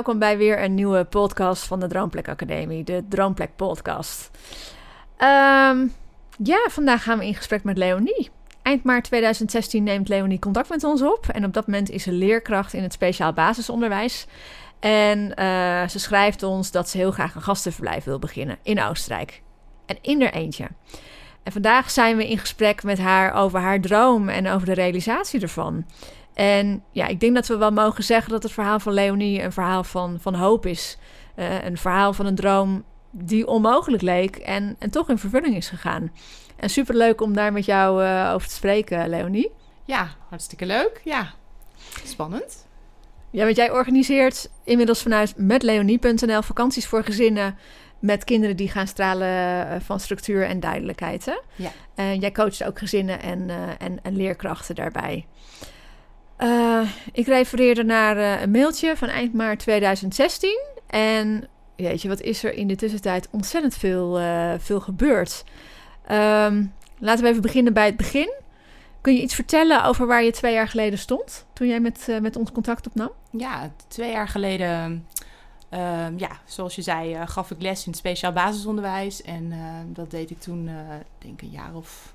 [0.00, 4.30] Welkom bij weer een nieuwe podcast van de Droomplek Academie, de Droomplek Podcast.
[5.16, 5.86] Ehm,
[6.42, 8.30] ja, vandaag gaan we in gesprek met Leonie.
[8.62, 12.12] Eind maart 2016 neemt Leonie contact met ons op en op dat moment is ze
[12.12, 14.26] leerkracht in het speciaal basisonderwijs.
[14.78, 19.42] En eh, ze schrijft ons dat ze heel graag een gastenverblijf wil beginnen in Oostenrijk.
[19.86, 20.68] En in er eentje.
[21.42, 25.40] En vandaag zijn we in gesprek met haar over haar droom en over de realisatie
[25.40, 25.84] ervan.
[26.40, 29.52] En ja, ik denk dat we wel mogen zeggen dat het verhaal van Leonie een
[29.52, 30.98] verhaal van, van hoop is.
[31.36, 35.68] Uh, een verhaal van een droom die onmogelijk leek en, en toch in vervulling is
[35.68, 36.12] gegaan.
[36.56, 39.50] En superleuk om daar met jou uh, over te spreken, Leonie.
[39.84, 41.00] Ja, hartstikke leuk.
[41.04, 41.32] Ja,
[42.04, 42.66] spannend.
[43.30, 47.58] Ja, want jij organiseert inmiddels vanuit metleonie.nl vakanties voor gezinnen
[47.98, 51.24] met kinderen die gaan stralen eh, van structuur en duidelijkheid.
[51.24, 51.38] Hè?
[51.54, 51.70] Ja.
[51.94, 55.26] En jij coacht ook gezinnen en, en, en leerkrachten daarbij.
[56.42, 60.60] Uh, ik refereerde naar uh, een mailtje van eind maart 2016.
[60.86, 65.44] En jeetje, wat is er in de tussentijd ontzettend veel, uh, veel gebeurd.
[66.10, 68.32] Um, laten we even beginnen bij het begin.
[69.00, 72.36] Kun je iets vertellen over waar je twee jaar geleden stond toen jij met, met
[72.36, 73.10] ons contact opnam?
[73.30, 75.06] Ja, twee jaar geleden,
[75.70, 79.22] uh, ja, zoals je zei, gaf ik les in het speciaal basisonderwijs.
[79.22, 79.52] En
[79.92, 80.70] dat deed ik toen,
[81.18, 82.14] denk ik, een jaar of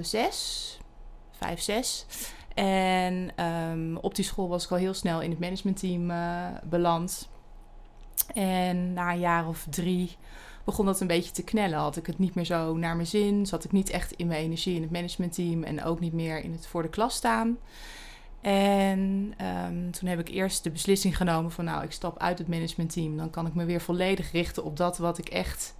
[0.00, 0.78] zes,
[1.38, 2.06] vijf, zes.
[2.54, 7.28] En um, op die school was ik al heel snel in het managementteam uh, beland.
[8.34, 10.16] En na een jaar of drie
[10.64, 11.78] begon dat een beetje te knellen.
[11.78, 13.46] Had ik het niet meer zo naar mijn zin.
[13.46, 15.62] Zat ik niet echt in mijn energie in het managementteam.
[15.62, 17.58] En ook niet meer in het voor de klas staan.
[18.40, 19.34] En
[19.66, 21.64] um, toen heb ik eerst de beslissing genomen van...
[21.64, 23.16] nou, ik stap uit het managementteam.
[23.16, 25.74] Dan kan ik me weer volledig richten op dat wat ik echt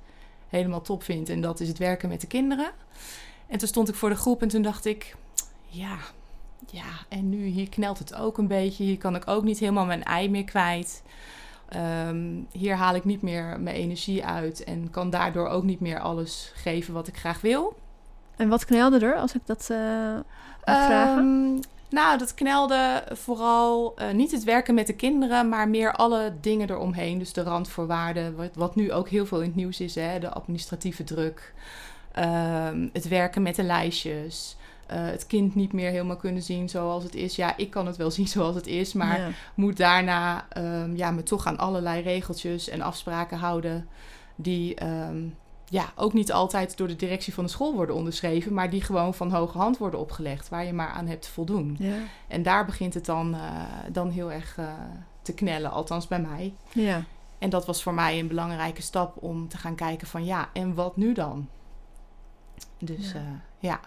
[0.48, 1.28] helemaal top vind.
[1.28, 2.70] En dat is het werken met de kinderen.
[3.46, 5.16] En toen stond ik voor de groep en toen dacht ik...
[5.66, 5.96] ja,
[6.70, 8.84] ja, en nu hier knelt het ook een beetje.
[8.84, 11.02] Hier kan ik ook niet helemaal mijn ei meer kwijt.
[12.06, 16.00] Um, hier haal ik niet meer mijn energie uit en kan daardoor ook niet meer
[16.00, 17.76] alles geven wat ik graag wil.
[18.36, 19.78] En wat knelde er, als ik dat uh,
[20.64, 21.18] mag vragen?
[21.18, 26.32] Um, nou, dat knelde vooral uh, niet het werken met de kinderen, maar meer alle
[26.40, 27.18] dingen eromheen.
[27.18, 30.30] Dus de randvoorwaarden, wat, wat nu ook heel veel in het nieuws is, hè, de
[30.30, 31.54] administratieve druk.
[32.18, 34.56] Um, het werken met de lijstjes.
[34.92, 37.36] Uh, het kind niet meer helemaal kunnen zien zoals het is.
[37.36, 39.28] Ja, ik kan het wel zien zoals het is, maar ja.
[39.54, 43.88] moet daarna um, ja, me toch aan allerlei regeltjes en afspraken houden.
[44.36, 45.34] Die um,
[45.72, 49.14] ja, ook niet altijd door de directie van de school worden onderschreven, maar die gewoon
[49.14, 51.76] van hoge hand worden opgelegd, waar je maar aan hebt te voldoen.
[51.78, 51.96] Ja.
[52.28, 54.72] En daar begint het dan, uh, dan heel erg uh,
[55.22, 56.54] te knellen, althans bij mij.
[56.72, 57.04] Ja.
[57.38, 60.74] En dat was voor mij een belangrijke stap om te gaan kijken van ja, en
[60.74, 61.48] wat nu dan?
[62.78, 63.18] Dus ja.
[63.18, 63.26] Uh,
[63.58, 63.80] ja.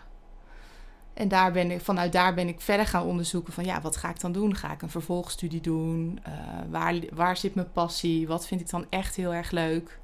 [1.15, 4.09] En daar ben ik, vanuit daar ben ik verder gaan onderzoeken van ja, wat ga
[4.09, 4.55] ik dan doen?
[4.55, 6.19] Ga ik een vervolgstudie doen?
[6.27, 6.33] Uh,
[6.69, 8.27] waar, waar zit mijn passie?
[8.27, 9.99] Wat vind ik dan echt heel erg leuk?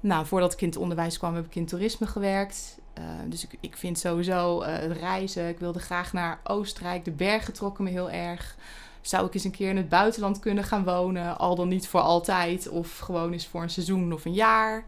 [0.00, 2.78] Nou, voordat ik in het onderwijs kwam, heb ik in toerisme gewerkt.
[2.98, 5.48] Uh, dus ik, ik vind sowieso uh, reizen.
[5.48, 7.04] Ik wilde graag naar Oostenrijk.
[7.04, 8.56] De bergen trokken me heel erg.
[9.00, 11.38] Zou ik eens een keer in het buitenland kunnen gaan wonen?
[11.38, 12.68] Al dan niet voor altijd.
[12.68, 14.84] Of gewoon eens voor een seizoen of een jaar.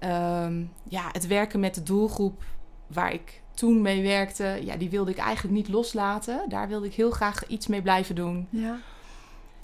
[0.00, 2.42] Um, ja, het werken met de doelgroep
[2.86, 6.48] waar ik toen mee werkte, ja, die wilde ik eigenlijk niet loslaten.
[6.48, 8.46] Daar wilde ik heel graag iets mee blijven doen.
[8.50, 8.78] Ja.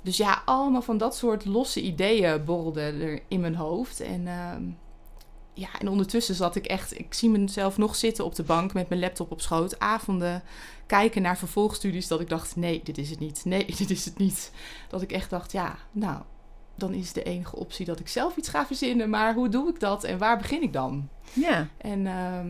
[0.03, 4.01] Dus ja, allemaal van dat soort losse ideeën borrelden er in mijn hoofd.
[4.01, 4.55] En, uh,
[5.53, 6.99] ja, en ondertussen zat ik echt...
[6.99, 9.79] Ik zie mezelf nog zitten op de bank met mijn laptop op schoot.
[9.79, 10.43] Avonden
[10.87, 12.57] kijken naar vervolgstudies dat ik dacht...
[12.57, 13.45] Nee, dit is het niet.
[13.45, 14.53] Nee, dit is het niet.
[14.89, 16.23] Dat ik echt dacht, ja, nou...
[16.75, 19.11] Dan is de enige optie dat ik zelf iets ga verzinnen.
[19.11, 21.09] Maar hoe doe ik dat en waar begin ik dan?
[21.33, 21.69] Ja.
[21.79, 22.01] En...
[22.01, 22.41] Uh,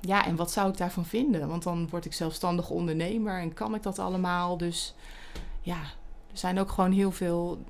[0.00, 1.48] ja, en wat zou ik daarvan vinden?
[1.48, 4.56] Want dan word ik zelfstandig ondernemer en kan ik dat allemaal.
[4.56, 4.94] Dus
[5.60, 5.80] ja,
[6.30, 7.64] er zijn ook gewoon heel veel.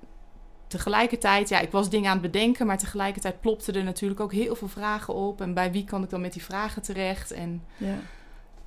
[0.66, 4.54] Tegelijkertijd, ja, ik was dingen aan het bedenken, maar tegelijkertijd plopten er natuurlijk ook heel
[4.54, 5.40] veel vragen op.
[5.40, 7.30] En bij wie kan ik dan met die vragen terecht?
[7.30, 7.96] En ja.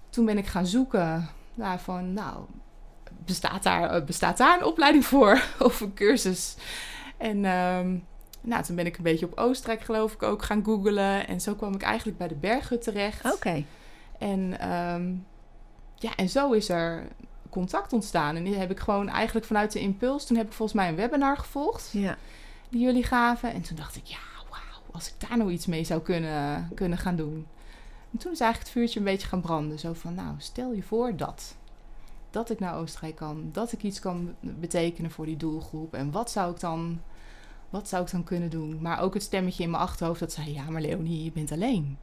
[0.09, 2.45] toen ben ik gaan zoeken naar van, nou,
[3.25, 6.55] bestaat daar, bestaat daar een opleiding voor of een cursus?
[7.17, 8.05] En um,
[8.41, 11.27] nou, toen ben ik een beetje op Oostenrijk geloof ik ook gaan googlen.
[11.27, 13.25] En zo kwam ik eigenlijk bij de berghut terecht.
[13.25, 13.35] Oké.
[13.35, 13.65] Okay.
[14.19, 15.25] En um,
[15.95, 17.07] ja, en zo is er
[17.49, 18.35] contact ontstaan.
[18.35, 20.25] En die heb ik gewoon eigenlijk vanuit de impuls.
[20.25, 21.89] Toen heb ik volgens mij een webinar gevolgd.
[21.91, 22.17] Ja.
[22.69, 23.53] Die jullie gaven.
[23.53, 24.17] En toen dacht ik, ja,
[24.49, 24.81] wauw.
[24.91, 27.47] Als ik daar nou iets mee zou kunnen, kunnen gaan doen.
[28.11, 29.79] En toen is eigenlijk het vuurtje een beetje gaan branden.
[29.79, 31.55] Zo van, nou, stel je voor dat.
[32.29, 33.49] Dat ik naar Oostenrijk kan.
[33.51, 35.93] Dat ik iets kan betekenen voor die doelgroep.
[35.93, 37.01] En wat zou ik dan,
[37.71, 38.81] wat zou ik dan kunnen doen?
[38.81, 40.53] Maar ook het stemmetje in mijn achterhoofd dat zei...
[40.53, 41.97] Ja, maar Leonie, je bent alleen.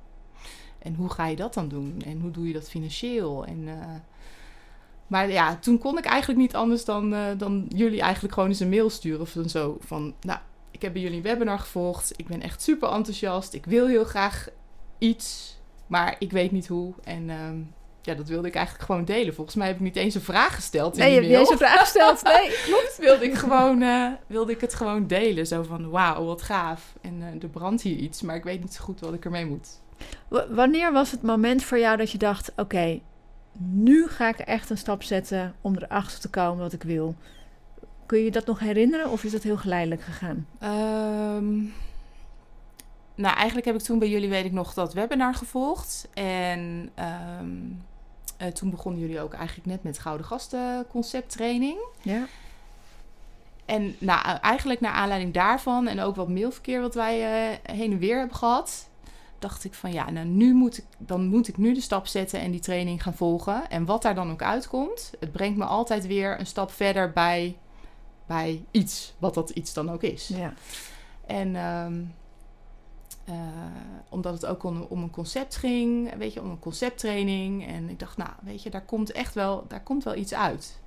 [0.79, 2.03] En hoe ga je dat dan doen?
[2.05, 3.47] En hoe doe je dat financieel?
[3.47, 3.75] En, uh,
[5.07, 8.61] maar ja, toen kon ik eigenlijk niet anders dan, uh, dan jullie eigenlijk gewoon eens
[8.61, 9.21] een mail sturen.
[9.21, 10.39] Of zo van, nou,
[10.71, 12.13] ik heb jullie een webinar gevolgd.
[12.17, 13.55] Ik ben echt super enthousiast.
[13.55, 14.49] Ik wil heel graag
[14.99, 15.57] iets,
[15.87, 16.95] maar ik weet niet hoe.
[17.05, 17.51] En uh,
[18.03, 19.35] ja, dat wilde ik eigenlijk gewoon delen.
[19.35, 21.51] Volgens mij heb ik niet eens een vraag gesteld in Nee, je hebt niet eens
[21.51, 22.23] een vraag gesteld.
[22.23, 22.97] Nee, klopt.
[22.99, 25.47] wilde ik, gewoon, uh, wilde ik het gewoon delen.
[25.47, 26.95] Zo van, wauw, wat gaaf.
[27.01, 29.47] En uh, er brandt hier iets, maar ik weet niet zo goed wat ik ermee
[29.47, 29.69] moet.
[30.29, 33.03] W wanneer was het moment voor jou dat je dacht: oké, okay,
[33.59, 37.15] nu ga ik echt een stap zetten om erachter te komen wat ik wil?
[38.07, 40.47] Kun je je dat nog herinneren of is dat heel geleidelijk gegaan?
[41.37, 41.73] Um,
[43.15, 46.09] nou, eigenlijk heb ik toen bij jullie, weet ik nog, dat webinar gevolgd.
[46.15, 46.91] En
[47.41, 47.83] um,
[48.39, 51.79] uh, toen begonnen jullie ook eigenlijk net met Gouden Gasten concepttraining.
[52.03, 52.27] Ja.
[53.65, 57.99] En nou, eigenlijk naar aanleiding daarvan en ook wat mailverkeer wat wij uh, heen en
[57.99, 58.89] weer hebben gehad,
[59.39, 62.41] dacht ik van ja, nou nu moet ik, dan moet ik nu de stap zetten
[62.41, 63.71] en die training gaan volgen.
[63.71, 67.57] En wat daar dan ook uitkomt, het brengt me altijd weer een stap verder bij,
[68.27, 70.29] bij iets, wat dat iets dan ook is.
[70.29, 70.53] Ja.
[71.27, 72.15] En um,
[73.29, 73.35] uh,
[74.09, 77.67] omdat het ook om, om, een concept ging, weet je, om een concepttraining.
[77.67, 80.81] En ik dacht, nou, weet je, daar komt echt wel, daar komt wel iets uit.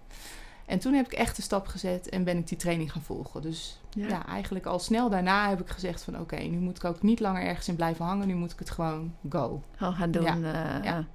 [0.66, 3.42] En toen heb ik echt de stap gezet en ben ik die training gaan volgen.
[3.42, 6.14] Dus ja, ja eigenlijk al snel daarna heb ik gezegd van...
[6.14, 8.28] oké, okay, nu moet ik ook niet langer ergens in blijven hangen.
[8.28, 9.62] Nu moet ik het gewoon go.
[9.76, 10.24] Gewoon gaan doen.
[10.24, 11.06] Ja, uh, ja.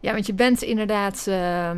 [0.00, 0.12] ja.
[0.12, 1.70] want je bent inderdaad uh,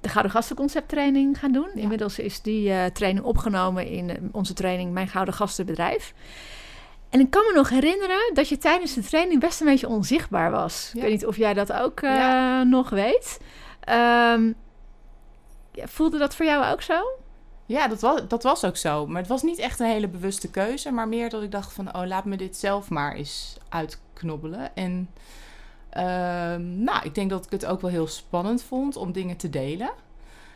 [0.00, 1.68] de Gouden Gastenconcepttraining gaan doen.
[1.74, 1.80] Ja.
[1.80, 6.14] Inmiddels is die uh, training opgenomen in onze training Mijn Gouden Gastenbedrijf.
[7.10, 10.50] En ik kan me nog herinneren dat je tijdens de training best een beetje onzichtbaar
[10.50, 10.90] was.
[10.94, 13.40] Ik weet niet of jij dat ook uh, nog weet.
[14.34, 14.54] Um,
[15.74, 17.02] voelde dat voor jou ook zo?
[17.66, 19.06] Ja, dat was, dat was ook zo.
[19.06, 20.90] Maar het was niet echt een hele bewuste keuze.
[20.90, 24.76] Maar meer dat ik dacht van, oh, laat me dit zelf maar eens uitknobbelen.
[24.76, 25.10] En
[25.96, 26.02] uh,
[26.84, 29.90] nou, ik denk dat ik het ook wel heel spannend vond om dingen te delen.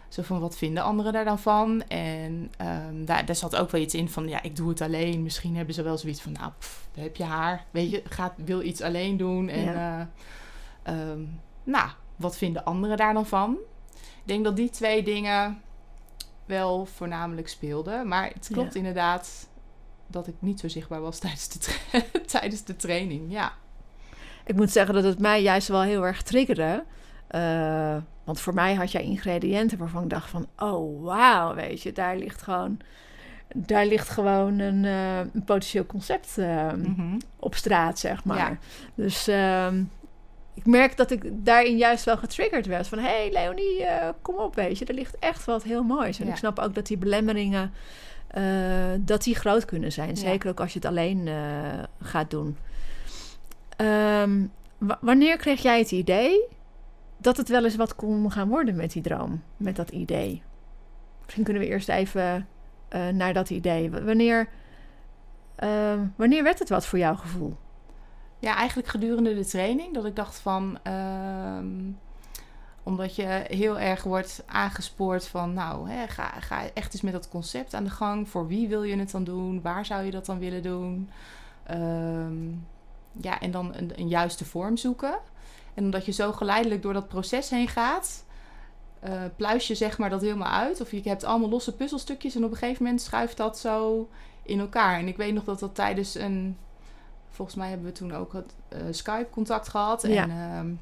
[0.08, 1.82] Zo van, wat vinden anderen daar dan van?
[1.88, 5.22] En um, daar, daar zat ook wel iets in van, ja, ik doe het alleen.
[5.22, 7.64] Misschien hebben ze wel zoiets van, nou, pff, daar heb je haar.
[7.70, 9.48] Weet je, gaat, wil iets alleen doen.
[9.48, 10.08] En ja.
[10.88, 13.56] uh, um, nou, wat vinden anderen daar dan van?
[13.94, 15.62] Ik denk dat die twee dingen
[16.46, 18.08] wel voornamelijk speelden.
[18.08, 18.78] Maar het klopt ja.
[18.78, 19.48] inderdaad
[20.06, 21.80] dat ik niet zo zichtbaar was tijdens de,
[22.26, 23.32] tijdens de training.
[23.32, 23.52] Ja.
[24.46, 26.84] Ik moet zeggen dat het mij juist wel heel erg triggerde.
[27.30, 30.46] Uh, want voor mij had jij ingrediënten waarvan ik dacht van...
[30.58, 32.78] oh, wauw, weet je, daar ligt gewoon...
[33.54, 37.18] daar ligt gewoon een, uh, een potentieel concept uh, mm -hmm.
[37.38, 38.36] op straat, zeg maar.
[38.36, 38.58] Ja.
[38.94, 39.28] Dus
[40.54, 42.86] ik merk dat ik daarin juist wel getriggerd werd.
[42.86, 43.84] Van, hé hey, Leonie,
[44.22, 44.84] kom op, weet je.
[44.84, 46.18] Er ligt echt wat heel moois.
[46.18, 46.32] En ja.
[46.32, 47.72] ik snap ook dat die belemmeringen...
[48.98, 50.08] Dat die groot kunnen zijn.
[50.08, 50.14] Ja.
[50.14, 51.28] Zeker ook als je het alleen
[52.00, 52.56] gaat doen.
[53.76, 54.52] Um,
[55.00, 56.52] wanneer kreeg jij het idee...
[57.24, 59.42] dat het wel eens wat kon gaan worden met die droom?
[59.56, 60.42] Met dat idee?
[61.22, 62.48] Misschien kunnen we eerst even
[63.12, 63.90] naar dat idee.
[63.90, 64.48] Wanneer,
[66.16, 67.56] wanneer werd het wat voor jouw gevoel?
[68.38, 69.94] Ja, eigenlijk gedurende de training.
[69.94, 70.78] Dat ik dacht van...
[71.58, 71.98] Um,
[72.82, 75.52] omdat je heel erg wordt aangespoord van...
[75.52, 78.28] Nou, hè, ga, ga echt eens met dat concept aan de gang.
[78.28, 79.62] Voor wie wil je het dan doen?
[79.62, 81.10] Waar zou je dat dan willen doen?
[81.70, 82.66] Um,
[83.20, 85.18] ja, en dan een, juiste vorm zoeken.
[85.74, 88.24] En omdat je zo geleidelijk door dat proces heen gaat...
[89.08, 90.80] Uh, pluis je zeg maar dat helemaal uit.
[90.80, 92.34] Of je hebt allemaal losse puzzelstukjes...
[92.34, 94.08] en op een gegeven moment schuift dat zo
[94.42, 94.98] in elkaar.
[94.98, 96.56] En ik weet nog dat dat tijdens een
[97.30, 100.02] Volgens mij hebben we toen ook het uh, Skype-contact gehad.
[100.02, 100.22] Ja.
[100.22, 100.76] En uh,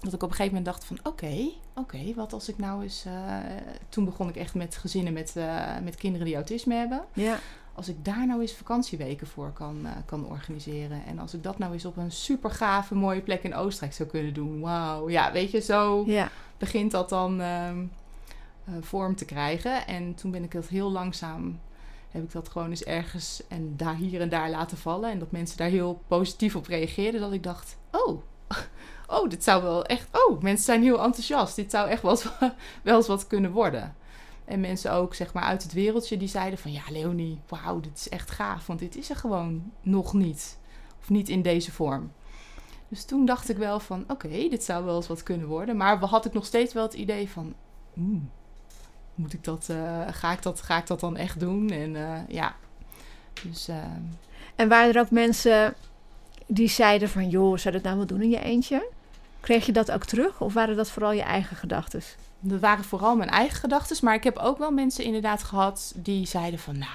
[0.00, 0.98] dat ik op een gegeven moment dacht van...
[0.98, 3.04] Oké, okay, oké, okay, wat als ik nou eens...
[3.06, 3.12] Uh,
[3.88, 5.34] toen begon ik echt met gezinnen met,
[5.82, 7.04] met kinderen die autisme hebben.
[7.12, 7.38] Ja.
[7.74, 11.04] Als ik daar nou eens vakantieweken voor kan, kan organiseren.
[11.06, 14.08] En als ik dat nou eens op een super gave, mooie plek in Oostenrijk zou
[14.08, 14.60] kunnen doen.
[14.60, 16.30] Wauw, ja, weet je, zo ja.
[16.58, 17.84] begint dat dan ehm,
[18.80, 19.86] vorm te krijgen.
[19.86, 21.58] En toen ben ik dat heel langzaam
[22.14, 25.10] heb ik dat gewoon eens ergens en daar hier en daar laten vallen.
[25.10, 27.20] En dat mensen daar heel positief op reageerden.
[27.20, 28.22] Dat ik dacht, oh,
[29.18, 30.08] oh, dit zou wel echt...
[30.12, 31.56] Oh, mensen zijn heel enthousiast.
[31.56, 32.28] Dit zou echt wel eens,
[32.82, 33.94] wel eens wat kunnen worden.
[34.44, 36.72] En mensen ook, zeg maar, uit het wereldje die zeiden van...
[36.72, 38.66] Ja, Leonie, wauw, dit is echt gaaf.
[38.66, 40.58] Want dit is er gewoon nog niet.
[41.00, 42.12] Of niet in deze vorm.
[42.88, 45.76] Dus toen dacht ik wel van, oké, dit zou wel eens wat kunnen worden.
[45.76, 47.54] Maar had ik nog steeds wel het idee van...
[47.98, 48.22] oeh,
[49.14, 51.70] moet ik dat, eh, ga, ik dat, ga ik dat dan echt doen?
[51.70, 52.54] En eh, ja,
[53.42, 53.68] dus...
[53.68, 53.76] eh,
[54.54, 55.74] En waren er ook mensen
[56.46, 57.28] die zeiden van...
[57.28, 58.90] joh, zou dat nou wel doen in je eentje?
[59.40, 60.40] Kreeg je dat ook terug?
[60.40, 62.02] Of waren dat vooral je eigen gedachten?
[62.46, 63.96] Dat waren vooral mijn eigen gedachten.
[64.04, 66.78] Maar ik heb ook wel mensen inderdaad gehad die zeiden van...
[66.78, 66.90] Nou,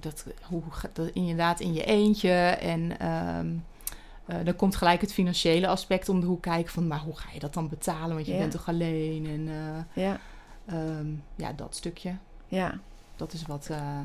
[0.00, 2.30] dat, hoe, dat, inderdaad in je eentje.
[2.60, 6.72] En eh, dan komt gelijk het financiële aspect om de hoek kijken.
[6.72, 8.14] Van, maar hoe ga je dat dan betalen?
[8.14, 8.38] Want je Ja.
[8.38, 9.26] bent toch alleen?
[9.26, 10.18] En eh, Ja,
[10.66, 12.14] ehm, ja, dat stukje.
[12.48, 12.78] ja,
[13.16, 13.98] Dat is, wat, eh,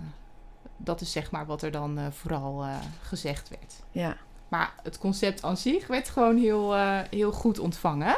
[0.77, 2.65] dat is zeg maar wat er dan vooral
[3.01, 3.73] gezegd werd.
[3.91, 4.17] ja.
[4.47, 6.73] Maar het concept aan zich werd gewoon heel,
[7.09, 8.17] heel goed ontvangen.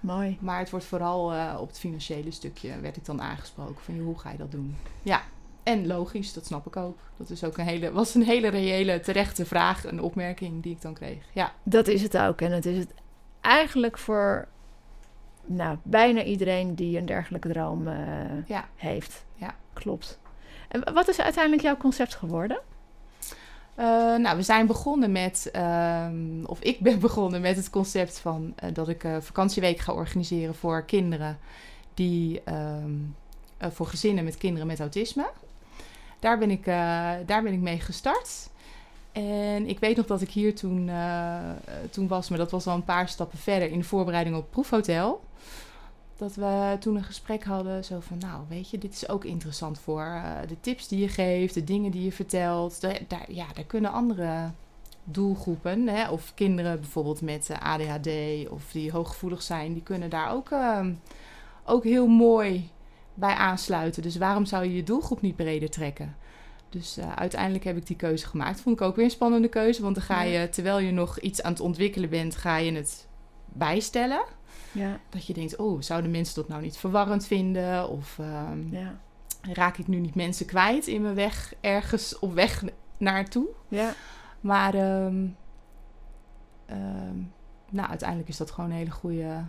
[0.00, 0.38] Mooi.
[0.40, 4.18] Maar het wordt vooral eh, op het financiële stukje werd ik dan aangesproken van hoe
[4.18, 4.76] ga je dat doen?
[5.02, 5.22] Ja,
[5.62, 6.98] en logisch, dat snap ik ook.
[7.16, 10.82] Dat is ook een hele, was een hele reële, terechte vraag, een opmerking die ik
[10.82, 11.24] dan kreeg.
[11.32, 12.40] Ja, Dat is het ook.
[12.40, 12.94] En het is het
[13.40, 14.48] eigenlijk voor
[15.46, 18.68] nou, bijna iedereen die een dergelijke droom eh, ja.
[18.76, 19.24] heeft.
[19.34, 19.54] Ja.
[19.72, 20.18] Klopt.
[20.68, 22.60] En wat is uiteindelijk jouw concept geworden?
[23.80, 28.52] Eh, nou, we zijn begonnen met, ehm, of ik ben begonnen met het concept van
[28.56, 31.38] eh, dat ik eh, vakantieweek ga organiseren voor kinderen
[31.94, 32.92] die, ehm,
[33.56, 35.30] eh, voor gezinnen met kinderen met autisme.
[36.18, 36.64] Daar ben ik,
[37.26, 38.48] daar ben ik mee gestart.
[39.12, 40.90] En ik weet nog dat ik hier toen,
[41.90, 45.20] toen was, maar dat was al een paar stappen verder in de voorbereiding op proefhotel.
[46.20, 49.78] Dat we toen een gesprek hadden, zo van, nou, weet je, dit is ook interessant
[49.78, 52.80] voor eh, de tips die je geeft, de dingen die je vertelt.
[52.80, 54.50] Daar, daar, ja, daar kunnen andere
[55.04, 58.08] doelgroepen, hè, of kinderen bijvoorbeeld met ADHD
[58.48, 60.92] of die hooggevoelig zijn, die kunnen daar ook, ehm,
[61.64, 62.70] ook heel mooi
[63.14, 64.02] bij aansluiten.
[64.02, 66.16] Dus waarom zou je je doelgroep niet breder trekken?
[66.68, 68.60] Dus eh, uiteindelijk heb ik die keuze gemaakt.
[68.60, 71.42] Vond ik ook weer een spannende keuze, want dan ga je, terwijl je nog iets
[71.42, 73.08] aan het ontwikkelen bent, ga je het
[73.46, 74.38] bijstellen.
[74.72, 77.88] Ja, Dat je denkt, oh, zouden mensen dat nou niet verwarrend vinden?
[77.88, 79.00] Of ehm, ja,
[79.40, 82.64] raak ik nu niet mensen kwijt in mijn weg ergens op weg
[82.96, 83.48] naartoe?
[83.68, 83.92] ja.
[84.40, 85.26] Maar ehm,
[86.66, 87.16] ehm,
[87.70, 89.44] nou, uiteindelijk is dat gewoon een hele goede,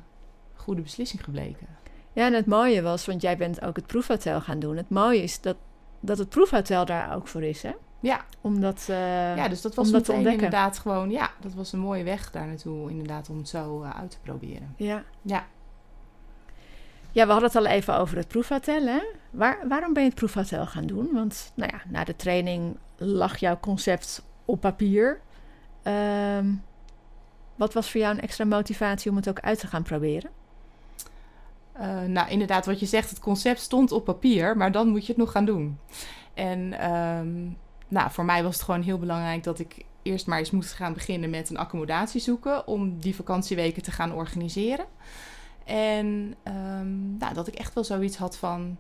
[0.56, 1.68] goede beslissing gebleken.
[2.14, 4.78] Ja, en het mooie was, want jij bent ook het proefhotel gaan doen.
[4.78, 5.56] Het mooie is dat,
[6.00, 7.72] dat het proefhotel daar ook voor is, hè?
[8.02, 10.44] Ja, Omdat, eh, ja dus dat was dat te ontdekken.
[10.44, 11.10] inderdaad gewoon...
[11.12, 14.18] Ja, dat was een mooie weg daar naartoe, inderdaad, om het zo eh, uit te
[14.24, 14.74] proberen.
[14.78, 15.04] ja.
[15.22, 15.46] Ja.
[17.12, 19.00] ja, we hadden het al even over het proefhotel, hè?
[19.30, 21.10] Waar, waarom ben je het proefhotel gaan doen?
[21.14, 25.20] Want, nou ja, na de training lag jouw concept op papier.
[25.84, 26.46] Ehm,
[27.56, 30.30] wat was voor jou een extra motivatie om het ook uit te gaan proberen?
[31.74, 35.12] Eh, nou, inderdaad, wat je zegt, het concept stond op papier, maar dan moet je
[35.12, 35.80] het nog gaan doen.
[36.34, 37.48] En ehm,
[37.92, 40.94] nou, voor mij was het gewoon heel belangrijk dat ik eerst maar eens moest gaan
[40.94, 44.86] beginnen met een accommodatie zoeken om die vakantieweken te gaan organiseren.
[45.66, 48.78] En ehm, nou, dat ik echt wel zoiets had van,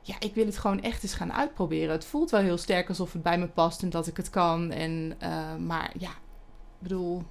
[0.00, 1.90] ja, ik wil het gewoon echt eens gaan uitproberen.
[1.90, 4.70] Het voelt wel heel sterk alsof het bij me past en dat ik het kan.
[4.70, 7.22] En, eh, maar ja, ik bedoel,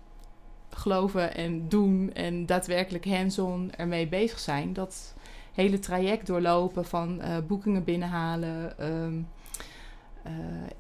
[0.70, 4.74] geloven en doen en daadwerkelijk hands-on ermee bezig zijn.
[4.74, 5.16] Dat
[5.54, 8.80] hele traject doorlopen van eh, boekingen binnenhalen.
[8.80, 9.37] ehm, eh,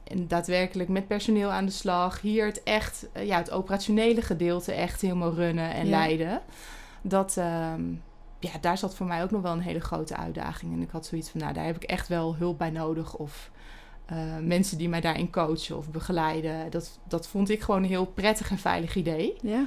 [0.03, 2.21] en daadwerkelijk met personeel aan de slag.
[2.21, 5.89] Hier het echt, eh, ja, het operationele gedeelte echt helemaal runnen en Ja.
[5.89, 6.41] leiden.
[7.01, 7.83] Dat, ehm,
[8.39, 10.73] ja, daar zat voor mij ook nog wel een hele grote uitdaging.
[10.73, 13.15] En ik had zoiets van, nou, daar heb ik echt wel hulp bij nodig.
[13.15, 13.51] Of
[14.05, 16.69] eh, mensen die mij daarin coachen of begeleiden.
[16.71, 19.35] Dat, dat vond ik gewoon een heel prettig en veilig idee.
[19.41, 19.65] Ja,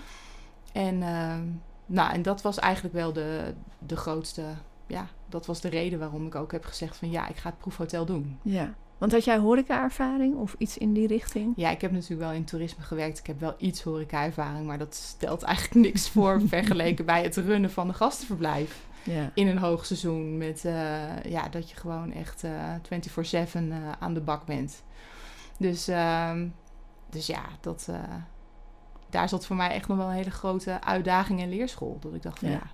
[0.72, 1.42] En, ehm,
[1.86, 4.42] nou, en dat was eigenlijk wel de, de grootste.
[4.86, 7.58] Ja, dat was de reden waarom ik ook heb gezegd van ja, ik ga het
[7.58, 8.38] proefhotel doen.
[8.42, 8.74] ja.
[9.00, 11.52] Want had jij horeca-ervaring of iets in die richting?
[11.56, 13.18] Ja, ik heb natuurlijk wel in toerisme gewerkt.
[13.18, 17.70] Ik heb wel iets horeca-ervaring, maar dat stelt eigenlijk niks voor vergeleken bij het runnen
[17.70, 18.80] van een gastenverblijf.
[19.02, 24.14] Ja, In een hoogseizoen met eh, ja, dat je gewoon echt eh 24/7 eh, aan
[24.14, 24.82] de bak bent.
[25.58, 26.46] Dus, ehm,
[27.10, 27.88] dus ja, dat,
[29.10, 31.98] daar zat voor mij echt nog wel een hele grote uitdaging en leerschool.
[32.00, 32.54] Dat ik dacht van Ja.
[32.54, 32.70] ja,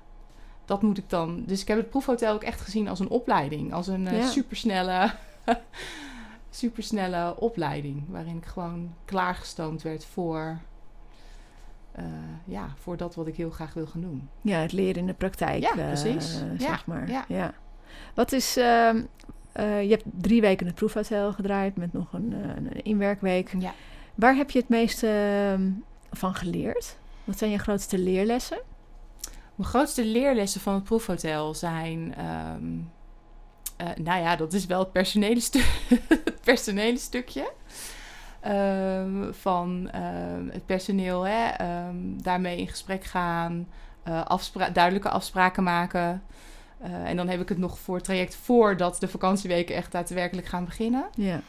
[0.64, 1.42] dat moet ik dan.
[1.46, 3.72] Dus ik heb het proefhotel ook echt gezien als een opleiding.
[3.72, 4.26] Als een Ja.
[4.26, 5.12] supersnelle,
[6.56, 8.02] supersnelle opleiding.
[8.08, 10.58] Waarin ik gewoon klaargestoomd werd voor,
[11.92, 12.04] eh,
[12.44, 14.28] ja, voor dat wat ik heel graag wil gaan doen.
[14.40, 16.42] ja het leren in de praktijk, Ja, eh, precies.
[16.58, 17.10] Zeg maar.
[17.10, 17.24] ja.
[17.28, 17.54] Ja.
[18.14, 18.56] Wat is...
[18.56, 19.02] ehm,
[19.52, 23.52] eh, je hebt drie weken het proefhotel gedraaid met nog een, een inwerkweek.
[23.58, 23.72] Ja.
[24.14, 25.08] Waar heb je het meeste
[25.52, 25.70] ehm,
[26.10, 26.96] van geleerd?
[27.24, 28.58] Wat zijn je grootste leerlessen?
[29.54, 32.14] Mijn grootste leerlessen van het proefhotel zijn.
[32.14, 32.64] ehm,
[33.76, 35.60] eh, nou ja, dat is wel het personele, stu
[36.46, 37.52] personele stukje.
[38.40, 43.68] Ehm, van ehm, het personeel, hè, ehm, daarmee in gesprek gaan,
[44.24, 46.22] afspra- duidelijke afspraken maken.
[46.78, 50.46] Eh, en dan heb ik het nog voor het traject voordat de vakantieweken echt daadwerkelijk
[50.46, 51.04] gaan beginnen.
[51.14, 51.40] Ja.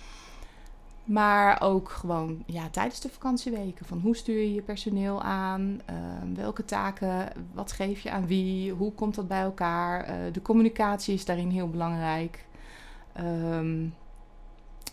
[1.04, 3.86] Maar ook gewoon ja, tijdens de vakantieweken.
[3.86, 5.82] Van hoe stuur je je personeel aan?
[6.36, 7.30] Welke taken?
[7.54, 8.72] Wat geef je aan wie?
[8.72, 10.04] Hoe komt dat bij elkaar?
[10.04, 12.46] Eh, de communicatie is daarin heel belangrijk.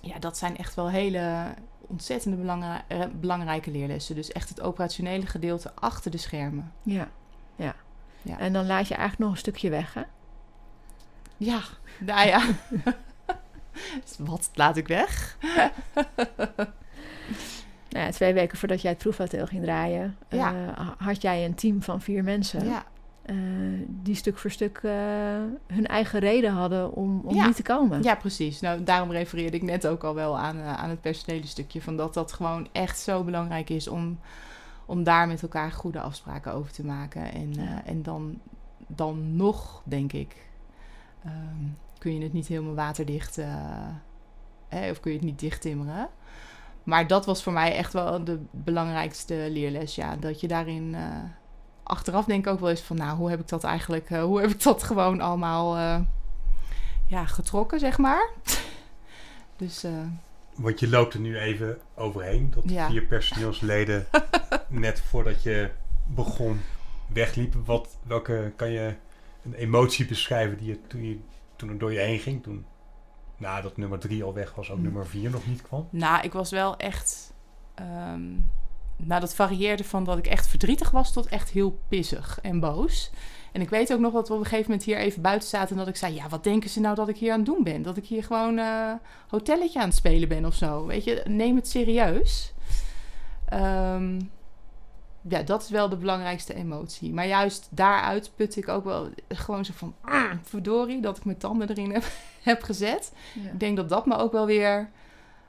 [0.07, 1.55] Ja, dat zijn echt wel hele
[1.87, 4.15] ontzettende belangrij- eh, belangrijke leerlessen.
[4.15, 6.73] Dus echt het operationele gedeelte achter de schermen.
[6.83, 7.09] Ja.
[7.57, 7.75] ja.
[8.23, 8.39] Ja.
[8.39, 10.03] En dan laat je eigenlijk nog een stukje weg, hè?
[11.37, 11.61] Ja,
[12.01, 12.45] nou ja.
[14.19, 15.37] Wat laat ik weg?
[17.89, 20.55] Nou ja, twee weken voordat jij het proefhotel ging draaien, Ja.
[20.77, 22.65] eh, had jij een team van vier mensen.
[22.65, 22.85] Ja,
[23.25, 23.37] eh,
[23.89, 24.93] die stuk voor stuk eh,
[25.67, 27.47] hun eigen reden hadden om, om Ja.
[27.47, 28.03] niet te komen.
[28.03, 28.61] ja, precies.
[28.61, 31.83] Nou, daarom refereerde ik net ook al wel aan, eh, aan het personele stukje.
[31.83, 34.19] Van dat dat gewoon echt zo belangrijk is om,
[34.87, 37.33] om daar met elkaar goede afspraken over te maken.
[37.33, 37.85] En, Ja.
[37.85, 38.41] en dan,
[38.87, 40.37] dan nog, denk ik,
[41.25, 41.65] ehm,
[41.99, 43.39] kun je het niet helemaal waterdicht...
[43.39, 43.47] eh,
[44.69, 46.09] hè, of kun je het niet dicht timmeren.
[46.83, 49.95] Maar dat was voor mij echt wel de belangrijkste leerles.
[49.95, 50.97] Ja, dat je daarin...
[51.85, 52.97] achteraf denk ik ook wel eens van...
[52.97, 54.11] Nou, hoe heb ik dat eigenlijk...
[54.11, 55.77] eh, hoe heb ik dat gewoon allemaal...
[55.77, 56.01] eh,
[57.07, 58.31] ja, getrokken, zeg maar.
[59.57, 59.85] dus...
[59.85, 59.93] eh,
[60.55, 62.51] Want je loopt er nu even overheen.
[62.55, 62.91] Dat Ja.
[62.91, 64.07] vier personeelsleden
[64.69, 65.71] net voordat je
[66.07, 66.61] begon
[67.13, 67.65] wegliepen.
[67.65, 68.95] Wat, welke kan je
[69.45, 71.19] een emotie beschrijven die je toen, je
[71.57, 72.43] toen er door je heen ging?
[72.43, 72.65] Toen
[73.37, 74.83] nadat nummer drie al weg was, ook Hm.
[74.83, 75.89] nummer vier nog niet kwam.
[75.91, 77.33] Nou, ik was wel echt.
[77.75, 78.23] ehm,
[78.97, 83.11] nou, dat varieerde van dat ik echt verdrietig was tot echt heel pissig en boos.
[83.53, 85.71] En ik weet ook nog dat we op een gegeven moment hier even buiten zaten
[85.71, 87.63] en dat ik zei: Ja, wat denken ze nou dat ik hier aan het doen
[87.63, 87.83] ben?
[87.83, 88.93] Dat ik hier gewoon eh
[89.29, 90.87] hotelletje aan het spelen ben of zo.
[90.87, 92.53] Weet je, neem het serieus.
[93.49, 94.21] Ehm,
[95.29, 97.13] ja, dat is wel de belangrijkste emotie.
[97.13, 101.39] Maar juist daaruit put ik ook wel gewoon zo van: "Ah, verdorie, dat ik mijn
[101.39, 102.05] tanden erin heb,
[102.43, 103.13] heb gezet.
[103.35, 103.51] Ja.
[103.51, 104.91] Ik denk dat dat me ook wel weer,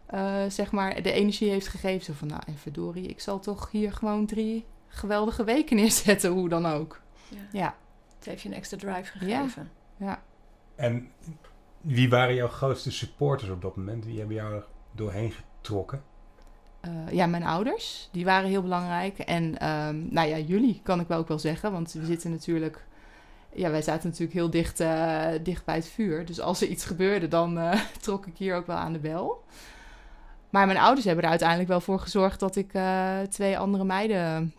[0.06, 2.06] eh, zeg maar, de energie heeft gegeven.
[2.06, 6.50] Zo van, nou, en verdorie, ik zal toch hier gewoon drie geweldige weken neerzetten, hoe
[6.50, 7.02] dan ook.
[7.30, 7.38] Ja.
[7.52, 7.76] Ja,
[8.18, 9.72] Het heeft je een extra drive gegeven.
[9.98, 10.22] ja.
[10.76, 11.10] En
[11.82, 14.06] wie waren jouw grootste supporters op dat moment?
[14.06, 16.04] Wie hebben jou er doorheen getrokken?
[16.82, 19.20] Eh, ja, mijn ouders, die waren heel belangrijk.
[19.20, 22.86] En, ehm, nou ja, jullie kan ik wel ook wel zeggen, want we zitten natuurlijk...
[23.54, 26.26] Ja, wij zaten natuurlijk heel dicht, eh, dicht bij het vuur.
[26.26, 29.44] Dus als er iets gebeurde, dan eh, trok ik hier ook wel aan de bel.
[30.56, 34.54] Maar mijn ouders hebben er uiteindelijk wel voor gezorgd dat ik eh, twee andere meiden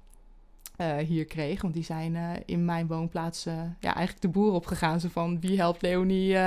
[0.76, 1.62] eh, hier kreeg.
[1.62, 3.44] Want die zijn eh, in mijn woonplaats
[3.80, 5.00] ja, eigenlijk de boer opgegaan.
[5.00, 6.38] Zo van, wie helpt Leonie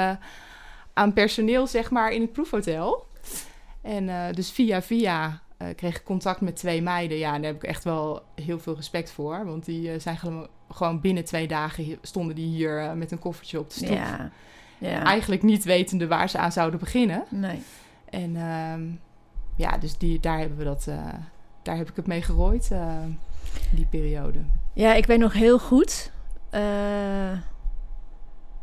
[0.93, 3.05] aan personeel, zeg maar, in het proefhotel?
[3.81, 5.41] En dus via via
[5.75, 7.17] kreeg ik contact met twee meiden.
[7.17, 9.45] Ja, en daar heb ik echt wel heel veel respect voor.
[9.45, 10.17] Want die zijn
[10.69, 13.89] gewoon binnen twee dagen stonden die hier met een koffertje op de stoep.
[13.89, 14.31] Ja.
[14.77, 15.03] ja.
[15.03, 17.23] Eigenlijk niet wetende waar ze aan zouden beginnen.
[17.29, 17.61] Nee.
[18.09, 18.81] En ehm,
[19.59, 20.87] ja, dus die, daar hebben we dat.
[20.87, 20.97] eh,
[21.61, 22.93] daar heb ik het mee gerooid, eh,
[23.71, 24.39] die periode.
[24.73, 26.11] Ja, ik weet nog heel goed.
[26.49, 26.61] eh,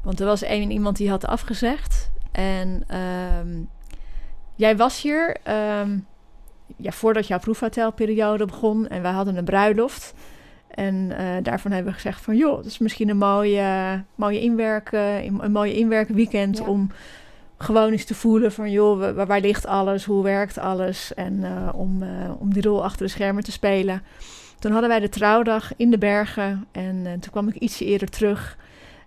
[0.03, 2.11] want er was één iemand die had afgezegd.
[2.33, 3.61] En ehm,
[4.55, 5.99] jij was hier ehm,
[6.77, 8.89] ja, voordat jouw proefhotelperiode begon.
[8.89, 10.15] En wij hadden een bruiloft.
[10.69, 11.09] En
[11.43, 12.37] daarvan hebben we gezegd van...
[12.37, 16.59] joh, dat is misschien een mooie, mooie inwerk, eh, een mooie inwerkweekend...
[16.59, 16.65] Ja.
[16.65, 16.91] om
[17.59, 18.71] gewoon eens te voelen van...
[18.71, 20.05] joh, wa- waar, waar ligt alles?
[20.05, 21.14] Hoe werkt alles?
[21.14, 24.03] En eh, om, eh, om die rol achter de schermen te spelen...
[24.59, 28.09] Toen hadden wij de trouwdag in de bergen en eh, toen kwam ik ietsje eerder
[28.09, 28.57] terug.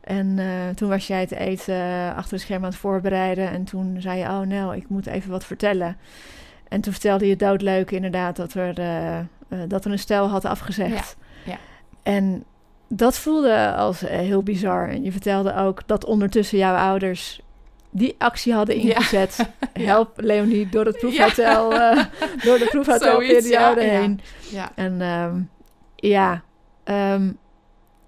[0.02, 0.40] En
[0.76, 3.50] toen was jij het eten achter de scherm aan het voorbereiden.
[3.50, 5.98] En toen zei je, oh nou, ik moet even wat vertellen.
[6.68, 8.74] En toen vertelde je doodleuk inderdaad dat er,
[9.68, 11.18] dat er een stel had afgezegd.
[11.46, 11.58] Ja, ja.
[12.04, 12.44] En
[12.88, 14.90] dat voelde als heel bizar.
[14.90, 17.42] En je vertelde ook dat ondertussen jouw ouders
[17.92, 19.38] die actie hadden ingezet.
[19.74, 19.86] Ja.
[19.86, 22.04] Help Leonie door het proefhotel, eh,
[22.46, 24.20] door de proefhotelperiode Zoiets, ja, heen.
[24.52, 25.42] Ja, En ehm,
[25.96, 26.42] ja,
[26.84, 27.32] ehm,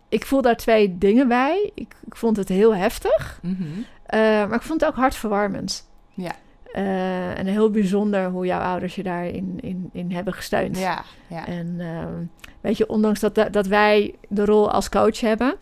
[0.10, 1.72] ik voel daar twee dingen bij.
[1.76, 3.64] Ik, ik vond het heel heftig, Mhm.
[4.06, 5.90] eh, maar ik vond het ook hartverwarmend.
[6.14, 6.32] Ja.
[6.74, 10.78] Eh, en heel bijzonder hoe jouw ouders je daarin in, in hebben gesteund.
[10.80, 11.48] ja, ja.
[11.48, 12.24] En ehm,
[12.62, 15.56] weet je, ondanks dat, dat wij de rol als coach hebben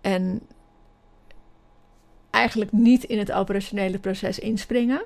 [0.00, 0.40] en
[2.32, 5.04] eigenlijk niet in het operationele proces inspringen,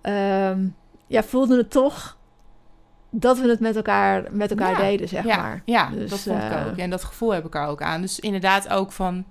[0.00, 0.66] ehm,
[1.06, 2.16] ja, voelden het toch
[3.10, 5.62] dat we het met elkaar, met elkaar Ja, deden, zeg ja, maar.
[5.64, 6.76] Ja, Dus, dat vond ik eh, ook.
[6.76, 8.00] En dat gevoel heb ik er ook aan.
[8.00, 9.24] Dus inderdaad ook van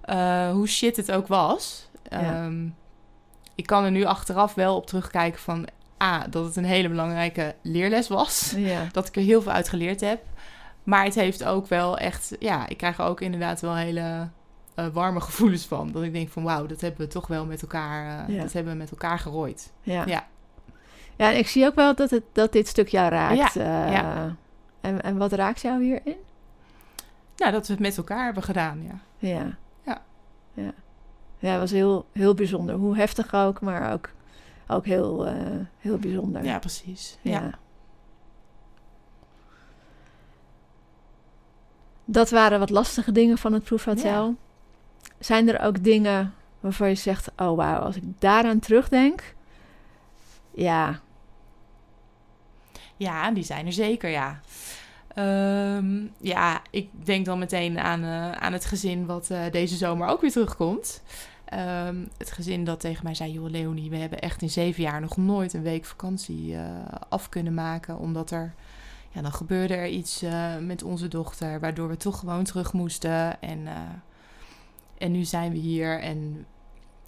[0.00, 1.88] eh, hoe shit het ook was.
[2.08, 2.66] Ehm,
[3.54, 5.66] ik kan er nu achteraf wel op terugkijken van...
[6.02, 8.54] A, dat het een hele belangrijke leerles was.
[8.92, 10.22] Dat ik er heel veel uit geleerd heb.
[10.82, 12.36] Maar het heeft ook wel echt...
[12.38, 14.28] Ja, ik krijg er ook inderdaad wel hele
[14.78, 15.92] eh, warme gevoelens van.
[15.92, 18.42] Dat ik denk van wauw, dat hebben we toch wel met elkaar, Ja.
[18.42, 19.72] dat hebben we met elkaar gerooid.
[19.82, 20.04] Ja.
[20.06, 20.26] Ja.
[21.16, 23.54] Ja, en ik zie ook wel dat, het, dat dit stuk jou raakt.
[23.54, 24.36] Ja, eh, ja.
[24.80, 26.16] En, en wat raakt jou hierin?
[27.36, 28.98] Nou, dat we het met elkaar hebben gedaan, ja.
[29.16, 29.56] Ja.
[29.84, 30.02] Ja.
[30.54, 30.72] Ja,
[31.38, 32.74] ja het was heel, heel bijzonder.
[32.74, 34.10] Hoe heftig ook, maar ook,
[34.66, 35.26] ook heel,
[35.78, 36.44] heel bijzonder.
[36.44, 37.18] Ja, precies.
[37.22, 37.30] Ja.
[37.40, 37.50] Ja.
[42.04, 44.36] Dat waren wat lastige dingen van het proefhotel.
[45.18, 49.34] Zijn er ook dingen waarvan je zegt: Oh wauw, als ik daaraan terugdenk.
[50.54, 51.00] Ja,
[52.96, 54.40] Ja, die zijn er zeker, ja.
[55.14, 60.08] Ehm, ja, ik denk dan meteen aan, eh, aan het gezin wat eh, deze zomer
[60.08, 61.02] ook weer terugkomt.
[61.44, 65.00] Ehm, het gezin dat tegen mij zei, joh Leonie, we hebben echt in zeven jaar
[65.00, 66.62] nog nooit een week vakantie eh,
[67.08, 67.98] af kunnen maken.
[67.98, 68.54] Omdat er,
[69.10, 70.24] ja, dan gebeurde er iets
[70.60, 73.42] met onze dochter, waardoor we toch gewoon terug moesten.
[73.42, 73.68] En,
[74.98, 76.46] en nu zijn we hier en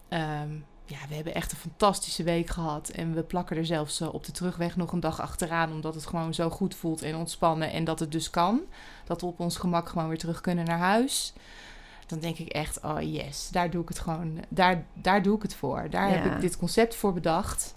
[0.08, 0.52] ehm,
[0.84, 2.88] ja, we hebben echt een fantastische week gehad.
[2.88, 5.72] En we plakken er zelfs eh, op de terugweg nog een dag achteraan.
[5.72, 7.72] Omdat het gewoon zo goed voelt en ontspannen.
[7.72, 8.60] En dat het dus kan.
[9.04, 11.32] Dat we op ons gemak gewoon weer terug kunnen naar huis.
[12.06, 14.38] Dan denk ik echt, oh yes, daar doe ik het gewoon.
[14.48, 15.90] Daar, daar doe ik het voor.
[15.90, 16.14] Daar Ja.
[16.14, 17.74] heb ik dit concept voor bedacht.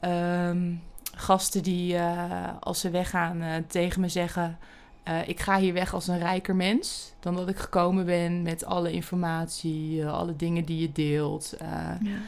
[0.00, 0.74] Ehm,
[1.14, 4.58] gasten die eh, als ze weggaan eh, tegen me zeggen...
[5.02, 8.64] eh, ik ga hier weg als een rijker mens dan dat ik gekomen ben met
[8.64, 11.52] alle informatie, eh, alle dingen die je deelt.
[11.52, 11.68] eh,
[12.02, 12.18] ja.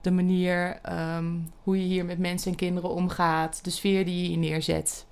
[0.00, 4.28] de manier ehm, hoe je hier met mensen en kinderen omgaat, de sfeer die je
[4.28, 5.06] hier neerzet.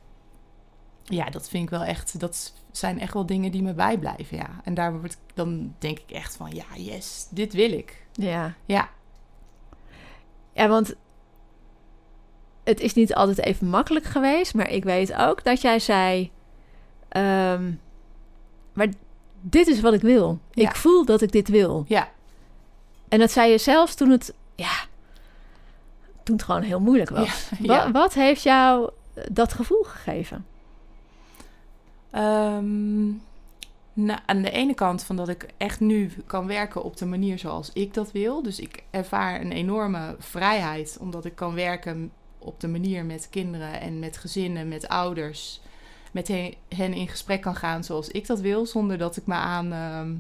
[1.05, 4.61] Ja, dat vind ik wel echt, dat zijn echt wel dingen die me bijblijven, ja.
[4.65, 8.07] En daar word ik, dan denk ik echt van, ja, yes, dit wil ik.
[8.13, 8.55] ja.
[8.65, 8.89] Ja,
[10.53, 10.95] Ja, want
[12.65, 16.31] het is niet altijd even makkelijk geweest, maar ik weet ook dat jij zei:
[17.09, 17.73] ehm,
[18.73, 18.89] Maar
[19.41, 20.39] dit is wat ik wil.
[20.51, 20.69] Ja.
[20.69, 21.85] Ik voel dat ik dit wil.
[21.89, 22.09] ja,
[23.09, 24.73] En dat zei je zelfs toen het, ja,
[26.23, 27.51] toen het gewoon heel moeilijk was.
[27.59, 27.67] ja.
[27.85, 28.91] Wa- wat heeft jou
[29.33, 30.47] dat gevoel gegeven?
[32.11, 33.07] Ehm,
[33.93, 37.39] nou, aan de ene kant van dat ik echt nu kan werken op de manier
[37.39, 38.43] zoals ik dat wil.
[38.43, 43.81] Dus ik ervaar een enorme vrijheid omdat ik kan werken op de manier met kinderen
[43.81, 45.61] en met gezinnen, met ouders.
[46.17, 46.29] Met
[46.69, 50.15] hen, in gesprek kan gaan zoals ik dat wil, zonder dat ik me aan, ehm,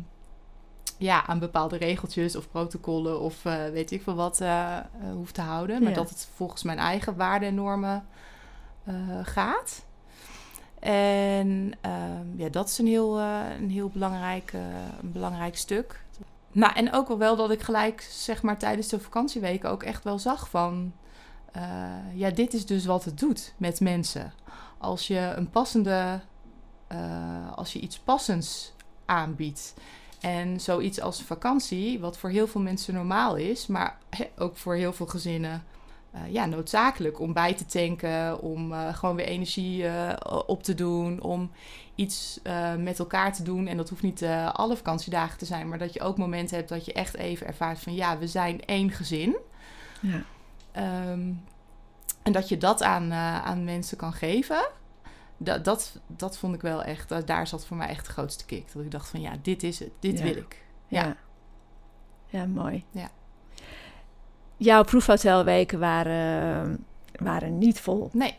[0.99, 5.33] ja, aan bepaalde regeltjes of protocollen of eh, weet ik veel wat eh, eh, hoef
[5.33, 5.81] te houden.
[5.83, 5.97] Maar Ja.
[5.97, 8.07] dat het volgens mijn eigen waarden en normen
[9.23, 9.85] gaat.
[10.81, 14.53] En ehm, ja, dat is een heel, een heel belangrijk,
[15.03, 16.05] een belangrijk stuk.
[16.53, 20.05] Nou, en ook wel wel dat ik gelijk, zeg maar, tijdens de vakantieweken ook echt
[20.05, 20.93] wel zag van...
[22.15, 24.33] ja, dit is dus wat het doet met mensen.
[24.79, 26.21] Als je een passende...
[26.87, 28.73] eh, als je iets passends
[29.05, 29.75] aanbiedt.
[30.21, 33.67] En zoiets als vakantie, wat voor heel veel mensen normaal is...
[33.67, 33.99] maar
[34.39, 35.65] ook voor heel veel gezinnen
[36.11, 39.85] eh, ja, noodzakelijk om bij te tanken, om eh, gewoon weer energie
[40.47, 41.51] op te doen, om
[41.95, 42.41] iets
[42.79, 43.67] met elkaar te doen.
[43.67, 46.85] En dat hoeft niet alle vakantiedagen te zijn, maar dat je ook momenten hebt dat
[46.85, 49.37] je echt even ervaart van ja, we zijn één gezin.
[50.01, 50.23] Ja.
[50.73, 51.33] Ehm,
[52.27, 54.69] en dat je dat aan, eh, aan mensen kan geven.
[55.37, 58.73] Dat, dat, dat vond ik wel echt, daar zat voor mij echt de grootste kick.
[58.73, 60.25] Dat ik dacht van ja, dit is het, dit Ja.
[60.25, 60.65] wil ik.
[60.89, 61.03] Ja.
[61.05, 61.17] Ja.
[62.27, 62.85] Ja, mooi.
[62.91, 63.09] Ja.
[64.57, 66.85] Jouw proefhotelweken waren,
[67.17, 68.11] waren niet vol.
[68.12, 68.39] Nee,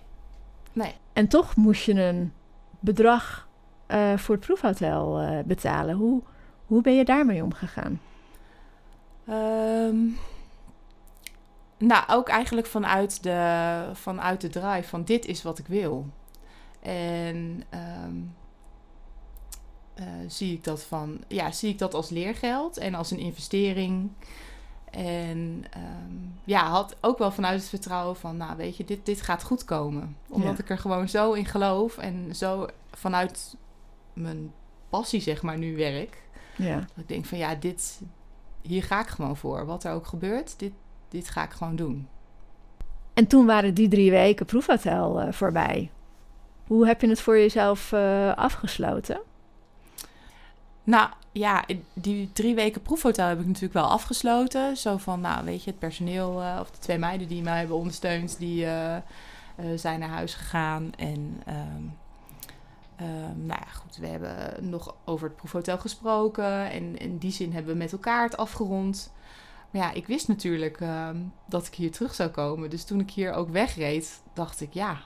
[0.73, 0.93] nee.
[1.13, 2.33] En toch moest je een
[2.79, 3.47] bedrag
[3.85, 5.95] eh, voor het proefhotel eh, betalen.
[5.95, 6.21] Hoe,
[6.65, 8.01] hoe ben je daarmee omgegaan?
[9.27, 9.97] Ehm,
[11.77, 16.05] nou, ook eigenlijk vanuit de, vanuit de drive van dit is wat ik wil.
[16.79, 18.15] En ehm,
[19.93, 24.09] eh, zie ik dat van, ja, zie ik dat als leergeld en als een investering.
[24.91, 29.21] En ehm, ja, had ook wel vanuit het vertrouwen van, nou weet je, dit, dit
[29.21, 30.17] gaat goed komen.
[30.29, 30.63] Omdat Ja.
[30.63, 33.55] ik er gewoon zo in geloof en zo vanuit
[34.13, 34.53] mijn
[34.89, 36.21] passie, zeg maar, nu werk.
[36.55, 36.75] Ja.
[36.75, 38.01] Dat ik denk van ja, dit,
[38.61, 39.65] hier ga ik gewoon voor.
[39.65, 40.71] Wat er ook gebeurt, dit,
[41.09, 42.07] dit ga ik gewoon doen.
[43.17, 45.89] En toen waren die drie weken proefhotel eh, voorbij.
[46.67, 49.19] Hoe heb je het voor jezelf eh, afgesloten?
[50.83, 54.77] Nou ja, die drie weken proefhotel heb ik natuurlijk wel afgesloten.
[54.77, 57.75] Zo van, nou weet je, het personeel eh, of de twee meiden die mij hebben
[57.75, 58.67] ondersteund, die
[59.75, 60.91] zijn naar huis gegaan.
[60.97, 61.83] En ehm,
[62.95, 66.71] ehm, nou ja, goed, we hebben nog over het proefhotel gesproken.
[66.71, 69.11] En in die zin hebben we met elkaar het afgerond.
[69.71, 72.69] Maar ja, ik wist natuurlijk ehm, dat ik hier terug zou komen.
[72.69, 74.97] Dus toen ik hier ook wegreed, dacht ik, ja,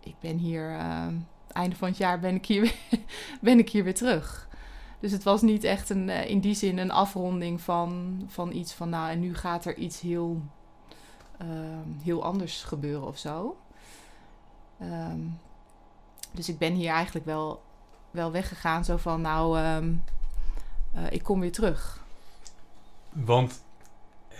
[0.00, 1.14] ik ben hier, ehm,
[1.52, 2.74] einde van het jaar ben ik hier,
[3.40, 4.48] ben ik hier weer terug.
[5.00, 8.72] Dus het was niet echt een, eh, in die zin een afronding van, van iets
[8.72, 10.42] van, nou, en nu gaat er iets heel,
[11.38, 13.56] ehm, heel anders gebeuren of zo.
[16.32, 17.62] Dus ik ben hier eigenlijk wel,
[18.10, 22.04] wel weggegaan, zo van, nou, eh, ik kom weer terug.
[23.12, 23.62] Want,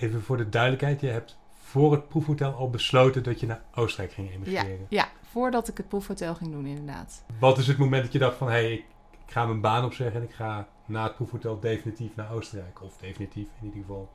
[0.01, 4.13] even voor de duidelijkheid, je hebt voor het proefhotel al besloten dat je naar Oostenrijk
[4.13, 4.87] ging Ja, emigreren.
[4.89, 7.25] ja, voordat ik het proefhotel ging doen, inderdaad.
[7.39, 8.85] Wat is het moment dat je dacht van, hé, hey, ik,
[9.27, 12.83] ik ga mijn baan opzeggen en ik ga na het proefhotel definitief naar Oostenrijk?
[12.83, 14.09] Of definitief in ieder geval.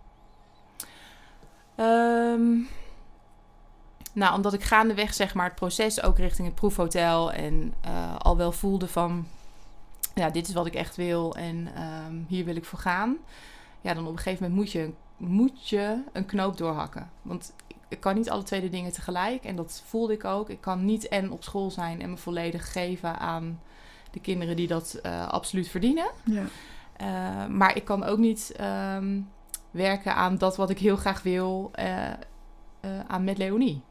[1.76, 2.58] Ehm,
[4.14, 8.38] nou, omdat ik gaandeweg zeg maar het proces ook richting het proefhotel en eh, al
[8.38, 9.28] wel voelde van,
[10.16, 13.18] ja, dit is wat ik echt wil en ehm, hier wil ik voor gaan.
[13.82, 14.92] Ja, dan op een gegeven moment moet je,
[15.22, 17.12] moet je een knoop doorhakken.
[17.22, 17.54] Want
[17.88, 20.50] ik- kan niet alle twee de dingen tegelijk en dat voelde ik ook.
[20.50, 23.62] Ik kan niet en op school zijn en me volledig geven aan
[24.12, 26.10] de kinderen die dat eh, absoluut verdienen.
[26.24, 26.44] Ja.
[27.02, 29.20] Uh, maar ik kan ook niet ehm,
[29.72, 32.16] werken aan dat wat ik heel graag wil, eh, eh,
[33.08, 33.82] aan met Leonie.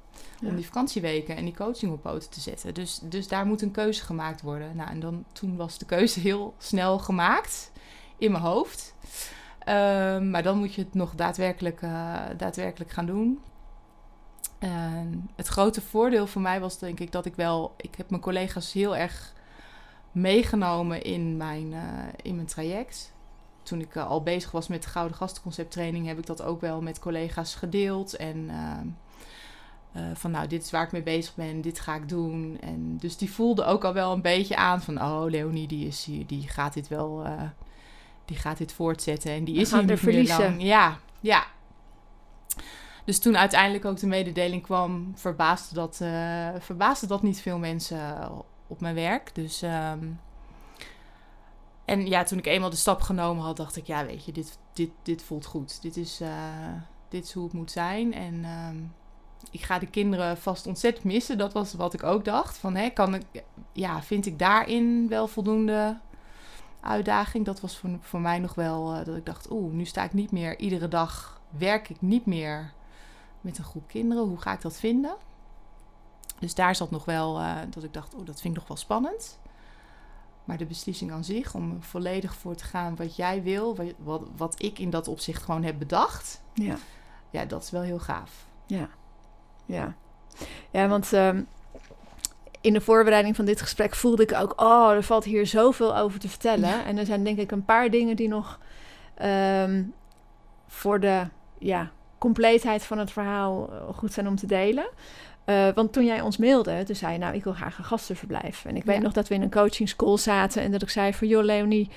[0.41, 0.49] Ja.
[0.49, 2.75] Om die vakantieweken en die coaching op poten te zetten.
[2.75, 4.77] Dus, dus daar moet een keuze gemaakt worden.
[4.77, 7.71] Nou, en dan, toen was de keuze heel snel gemaakt
[8.19, 8.95] in mijn hoofd.
[9.65, 13.41] Ehm, maar dan moet je het nog daadwerkelijk, eh, daadwerkelijk gaan doen.
[14.61, 17.75] En het grote voordeel voor mij was denk ik dat ik wel...
[17.77, 19.33] Ik heb mijn collega's heel erg
[20.13, 21.81] meegenomen in mijn, eh,
[22.23, 23.13] in mijn traject.
[23.63, 26.07] Toen ik eh, al bezig was met de Gouden Gastenconcept training...
[26.07, 28.17] heb ik dat ook wel met collega's gedeeld.
[28.17, 28.87] En ehm,
[29.93, 32.59] eh, van nou, dit is waar ik mee bezig ben, dit ga ik doen.
[32.61, 35.03] En dus die voelde ook al wel een beetje aan van...
[35.03, 37.27] oh, Leonie, die, is hier, die gaat dit wel...
[38.31, 40.39] die gaat dit voortzetten en die is hier er niet meer verliezen.
[40.39, 40.63] lang.
[40.63, 41.47] Ja, ja.
[43.05, 48.31] Dus toen uiteindelijk ook de mededeling kwam, verbaasde dat, eh, verbaasde dat niet veel mensen
[48.67, 49.35] op mijn werk.
[49.35, 50.07] Dus, ehm,
[51.85, 54.59] en ja, toen ik eenmaal de stap genomen had, dacht ik, ja, weet je, dit,
[54.73, 55.83] dit, dit voelt goed.
[55.83, 56.29] Dit is, eh,
[57.09, 58.15] dit is hoe het moet zijn.
[58.15, 58.77] En ehm,
[59.51, 61.39] ik ga de kinderen vast ontzettend missen.
[61.39, 62.59] Dat was wat ik ook dacht.
[62.59, 63.25] Van, hè, kan ik,
[63.73, 65.99] ja, vind ik daarin wel voldoende
[66.81, 67.45] uitdaging?
[67.45, 70.13] Dat was voor, voor mij nog wel eh, dat ik dacht, oeh, nu sta ik
[70.13, 72.73] niet meer iedere dag, werk ik niet meer
[73.41, 74.25] met een groep kinderen.
[74.25, 75.17] Hoe ga ik dat vinden?
[76.39, 78.77] Dus daar zat nog wel eh, dat ik dacht, oh, dat vind ik nog wel
[78.77, 79.39] spannend.
[80.45, 84.23] Maar de beslissing aan zich om volledig voor te gaan wat jij wil, wat, wat,
[84.37, 86.77] wat ik in dat opzicht gewoon heb bedacht, Ja.
[87.31, 88.47] ja, dat is wel heel gaaf.
[88.67, 88.89] Ja,
[89.67, 89.95] ja.
[90.71, 91.43] Ja, want ehm,
[92.61, 94.61] in de voorbereiding van dit gesprek voelde ik ook...
[94.61, 96.69] oh, er valt hier zoveel over te vertellen.
[96.69, 96.85] Ja.
[96.85, 98.59] En er zijn denk ik een paar dingen die nog...
[99.15, 99.83] ehm,
[100.67, 101.23] voor de
[101.59, 104.89] ja, compleetheid van het verhaal eh, goed zijn om te delen.
[105.45, 107.19] Eh, want toen jij ons mailde, toen zei je...
[107.19, 108.65] nou, ik wil graag een gastenverblijf.
[108.65, 110.63] En ik weet nog dat we in een coaching school zaten...
[110.63, 111.91] en dat ik zei van, joh Leonie...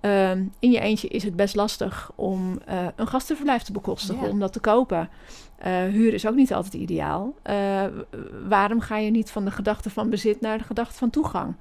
[0.00, 4.38] ehm, in je eentje is het best lastig om eh, een gastenverblijf te bekostigen, om
[4.38, 5.08] dat te kopen.
[5.58, 7.34] Eh huur is ook niet altijd ideaal.
[7.42, 7.84] Eh,
[8.48, 11.54] waarom ga je niet van de gedachte van bezit naar de gedachte van toegang?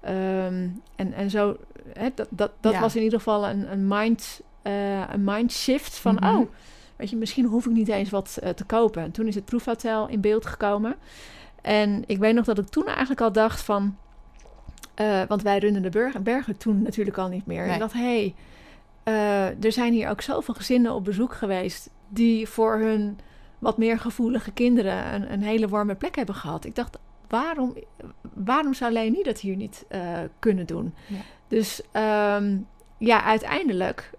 [0.00, 1.56] Ehm, en, en zo,
[1.92, 2.80] hè, dat, dat, dat Ja.
[2.80, 4.40] was in ieder geval een, een, mind,
[5.12, 6.24] een mind shift van, Mhm.
[6.36, 6.46] oh,
[6.96, 9.02] weet je, misschien hoef ik niet eens wat te kopen.
[9.02, 10.94] En toen is het proefhotel in beeld gekomen.
[11.62, 13.96] En ik weet nog dat ik toen eigenlijk al dacht van,
[15.00, 17.66] eh, want wij runden de bergen, bergen toen natuurlijk al niet meer.
[17.66, 17.78] Nee.
[17.78, 18.34] Dacht, hé, hey,
[19.02, 23.18] eh, er zijn hier ook zoveel gezinnen op bezoek geweest die voor hun
[23.58, 26.64] wat meer gevoelige kinderen een, een hele warme plek hebben gehad.
[26.64, 27.74] Ik dacht, waarom,
[28.34, 30.94] waarom zou Leonie dat hier niet eh, kunnen doen?
[31.06, 31.16] Ja.
[31.48, 32.56] Dus ehm,
[32.98, 34.10] ja, uiteindelijk,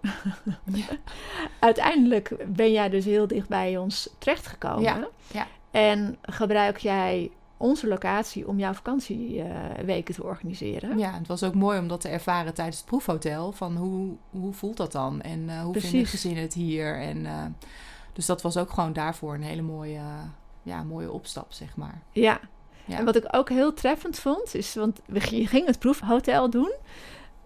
[0.64, 0.84] Ja.
[1.68, 4.82] uiteindelijk ben jij dus heel dicht bij ons terechtgekomen.
[4.82, 5.46] Ja, ja.
[5.70, 7.30] En gebruik jij
[7.62, 10.98] onze locatie om jouw vakantieweken te organiseren.
[10.98, 13.52] Ja, het was ook mooi om dat te ervaren tijdens het proefhotel.
[13.52, 15.20] Van hoe, hoe voelt dat dan?
[15.20, 16.10] En eh, hoe vinden Precies.
[16.10, 17.00] gezinnen het hier?
[17.00, 17.44] En, eh,
[18.12, 20.00] dus dat was ook gewoon daarvoor een hele mooie,
[20.62, 22.02] ja, mooie opstap, zeg maar.
[22.10, 22.40] Ja.
[22.84, 22.98] Ja.
[22.98, 26.72] En wat ik ook heel treffend vond, is, want we- je ging het proefhotel doen,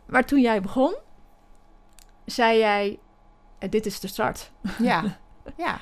[0.07, 0.94] maar toen jij begon,
[2.24, 2.98] zei jij,
[3.59, 4.50] eh, dit is de start.
[4.79, 5.18] Ja,
[5.57, 5.79] ja.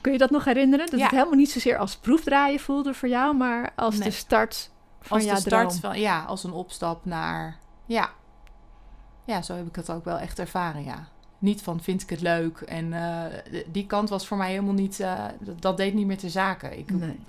[0.00, 0.86] Kun je dat nog herinneren?
[0.90, 1.04] Dat Ja.
[1.04, 4.08] het helemaal niet zozeer als proefdraaien voelde voor jou, maar als Nee.
[4.08, 5.80] de start van als jouw de start droom.
[5.80, 8.10] van, ja, als een opstap naar, ja.
[9.24, 11.08] Ja, zo heb ik het ook wel echt ervaren, ja.
[11.38, 12.60] Niet van vind ik het leuk.
[12.60, 16.18] En eh, die kant was voor mij helemaal niet, eh, dat, dat deed niet meer
[16.18, 16.76] ter zake.
[16.78, 17.20] Ik, Nee.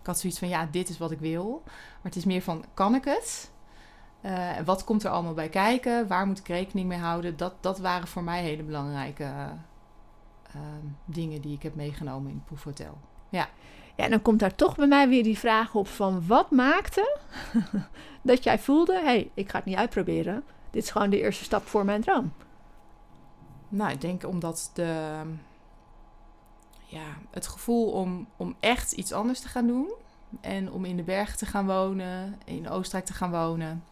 [0.00, 1.62] ik had zoiets van, ja, dit is wat ik wil.
[1.64, 3.50] Maar het is meer van, kan ik het?
[4.20, 6.06] Eh, wat komt er allemaal bij kijken?
[6.08, 7.36] Waar moet ik rekening mee houden?
[7.36, 9.32] Dat, dat waren voor mij hele belangrijke
[11.04, 12.98] dingen die ik heb meegenomen in het proefhotel.
[13.28, 13.48] Ja,
[13.96, 17.18] en dan komt daar toch bij mij weer die vraag op van wat maakte
[18.22, 20.44] dat jij voelde, hé, hey, ik ga het niet uitproberen.
[20.70, 22.32] dit is gewoon de eerste stap voor mijn droom?
[23.68, 25.20] Nou, ik denk omdat de,
[26.84, 29.92] ja, het gevoel om, om echt iets anders te gaan doen.
[30.40, 33.84] En om in de bergen te gaan wonen, in Oostenrijk te gaan wonen.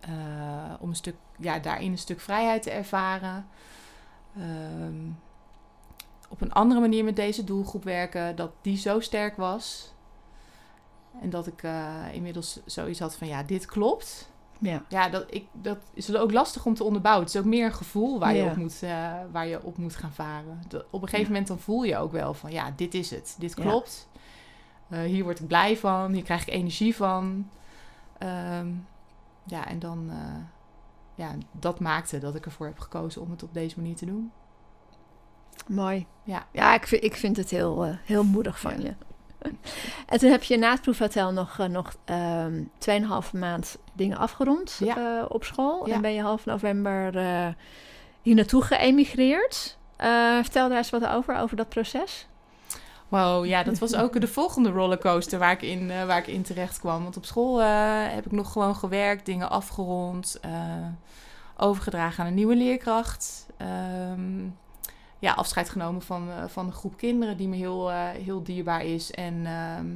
[0.00, 3.46] eh, om een stuk, ja, daarin een stuk vrijheid te ervaren.
[4.36, 5.10] Ehm,
[6.28, 9.92] op een andere manier met deze doelgroep werken, dat die zo sterk was.
[11.20, 14.30] En dat ik eh, inmiddels zoiets had van, ja, dit klopt.
[14.58, 14.82] Ja.
[14.88, 17.24] Ja, dat, ik, dat is ook lastig om te onderbouwen.
[17.24, 19.96] Het is ook meer een gevoel waar, je, op moet, eh, waar je op moet
[19.96, 20.62] gaan varen.
[20.68, 21.28] Dat- op een gegeven Ja.
[21.28, 22.52] moment dan voel je ook wel van...
[22.52, 23.36] ja, dit is het.
[23.38, 23.62] Dit Ja.
[23.62, 24.08] klopt.
[24.88, 26.12] Eh, hier word ik blij van.
[26.12, 27.48] Hier krijg ik energie van.
[28.18, 28.68] Ehm,
[29.44, 30.10] ja, en dan...
[31.14, 34.32] ja, dat maakte dat ik ervoor heb gekozen om het op deze manier te doen.
[35.68, 36.06] Mooi.
[36.24, 36.46] Ja.
[36.52, 38.86] Ja, ik vind, ik vind het heel, eh, heel moedig van Ja.
[38.86, 38.94] je.
[40.06, 44.76] En toen heb je na het proefhotel nog, eh, nog ehm 2,5 maand dingen afgerond
[44.84, 45.18] Ja.
[45.18, 45.86] eh, op school.
[45.88, 45.94] Ja.
[45.94, 47.12] En ben je half november
[48.22, 49.78] hier naartoe geëmigreerd.
[50.42, 52.26] Vertel daar eens wat over, over dat proces.
[53.12, 56.42] Wow, ja, dat was ook de volgende rollercoaster waar ik in, eh, waar ik in
[56.42, 57.02] terecht kwam.
[57.02, 57.66] Want op school eh,
[58.14, 60.52] heb ik nog gewoon gewerkt, dingen afgerond, eh,
[61.56, 63.46] overgedragen aan een nieuwe leerkracht.
[63.56, 64.44] Ehm,
[65.18, 69.10] ja, afscheid genomen van, van een groep kinderen die me heel, heel dierbaar is.
[69.10, 69.86] En ehm,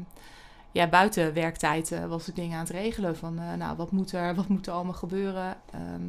[0.72, 4.48] ja, buiten werktijd was ik dingen aan het regelen van, nou, wat moet er, wat
[4.48, 5.56] moet er allemaal gebeuren?
[5.72, 6.06] Ehm,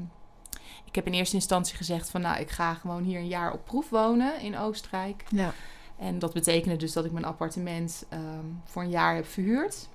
[0.85, 3.65] ik heb in eerste instantie gezegd van, nou, ik ga gewoon hier een jaar op
[3.65, 5.23] proef wonen in Oostenrijk.
[5.29, 5.53] Ja.
[5.97, 9.87] En dat betekende dus dat ik mijn appartement ehm, voor een jaar heb verhuurd.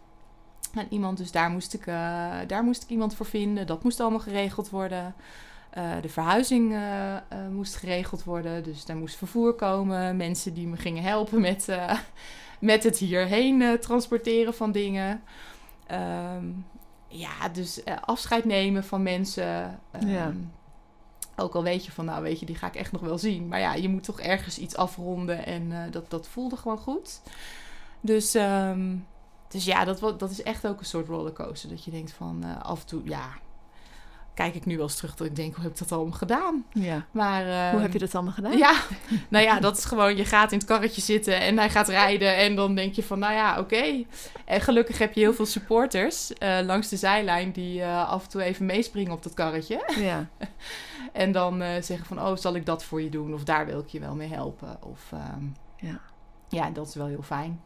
[0.75, 1.95] En iemand, dus daar moest, ik, eh,
[2.47, 3.67] daar moest ik iemand voor vinden.
[3.67, 5.15] Dat moest allemaal geregeld worden.
[5.71, 7.17] Eh, de verhuizing eh,
[7.51, 8.63] moest geregeld worden.
[8.63, 10.17] Dus daar moest vervoer komen.
[10.17, 11.69] Mensen die me gingen helpen met,
[12.61, 15.23] met het hierheen transporteren van dingen.
[15.87, 16.45] Ehm,
[17.09, 19.81] ja, dus afscheid nemen van mensen.
[19.91, 20.33] Ehm, Ja.
[21.37, 23.49] Ook al weet je van, nou weet je, die ga ik echt nog wel zien.
[23.49, 27.21] Maar ja, je moet toch ergens iets afronden en eh, dat, dat voelde gewoon goed.
[28.01, 28.97] Dus, ehm,
[29.49, 31.69] dus ja, dat, dat is echt ook een soort rollercoaster.
[31.69, 33.29] Dat je denkt van, eh, af en toe, ja,
[34.35, 36.65] kijk ik nu wel eens terug dat ik denk, hoe heb ik dat allemaal gedaan?
[36.73, 37.07] ja.
[37.11, 38.59] Maar, Hoe ehm, heb je dat allemaal gedaan?
[38.67, 38.75] ja,
[39.29, 42.37] nou ja, dat is gewoon, je gaat in het karretje zitten en hij gaat rijden.
[42.37, 44.05] En dan denk je van, nou ja, oké.
[44.45, 48.31] En gelukkig heb je heel veel supporters eh, langs de zijlijn die eh, af en
[48.31, 49.85] toe even meespringen op dat karretje.
[49.99, 50.29] Ja.
[51.13, 53.35] En dan eh, zeggen van, oh, zal ik dat voor je doen?
[53.35, 54.77] Of daar wil ik je wel mee helpen.
[54.83, 55.45] Of, ehm,
[55.77, 56.01] Ja.
[56.49, 57.61] ja, dat is wel heel fijn.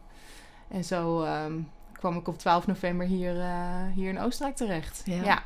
[0.69, 1.53] En zo ehm,
[1.93, 5.03] kwam ik op 12 november hier, eh, hier in Oostenrijk terecht.
[5.05, 5.23] Ja.
[5.23, 5.43] ja.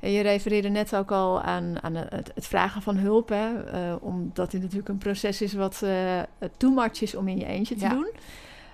[0.00, 3.62] En je refereerde net ook al aan, aan het, het vragen van hulp, hè?
[3.64, 6.20] eh, omdat dit natuurlijk een proces is wat eh
[6.56, 7.90] too much is om in je eentje te Ja.
[7.90, 8.10] doen.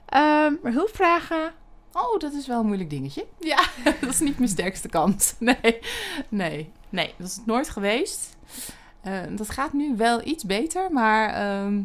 [0.07, 1.53] Ehm, maar hulp vragen,
[1.96, 3.26] Oh, dat is wel een moeilijk dingetje.
[3.38, 3.68] Ja,
[4.00, 5.37] dat is niet mijn sterkste kant.
[5.38, 5.78] Nee,
[6.28, 8.37] nee, nee, dat is het nooit geweest.
[9.00, 11.82] Eh, dat gaat nu wel iets beter, maar ehm,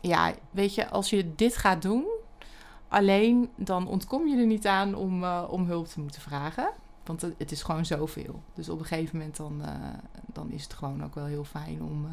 [0.00, 2.04] ja, weet je, als je dit gaat doen,
[2.88, 6.70] alleen dan ontkom je er niet aan om, eh, om hulp te moeten vragen.
[7.04, 8.42] Want het, is gewoon zoveel.
[8.54, 9.74] Dus op een gegeven moment dan, eh,
[10.26, 12.06] dan is het gewoon ook wel heel fijn om...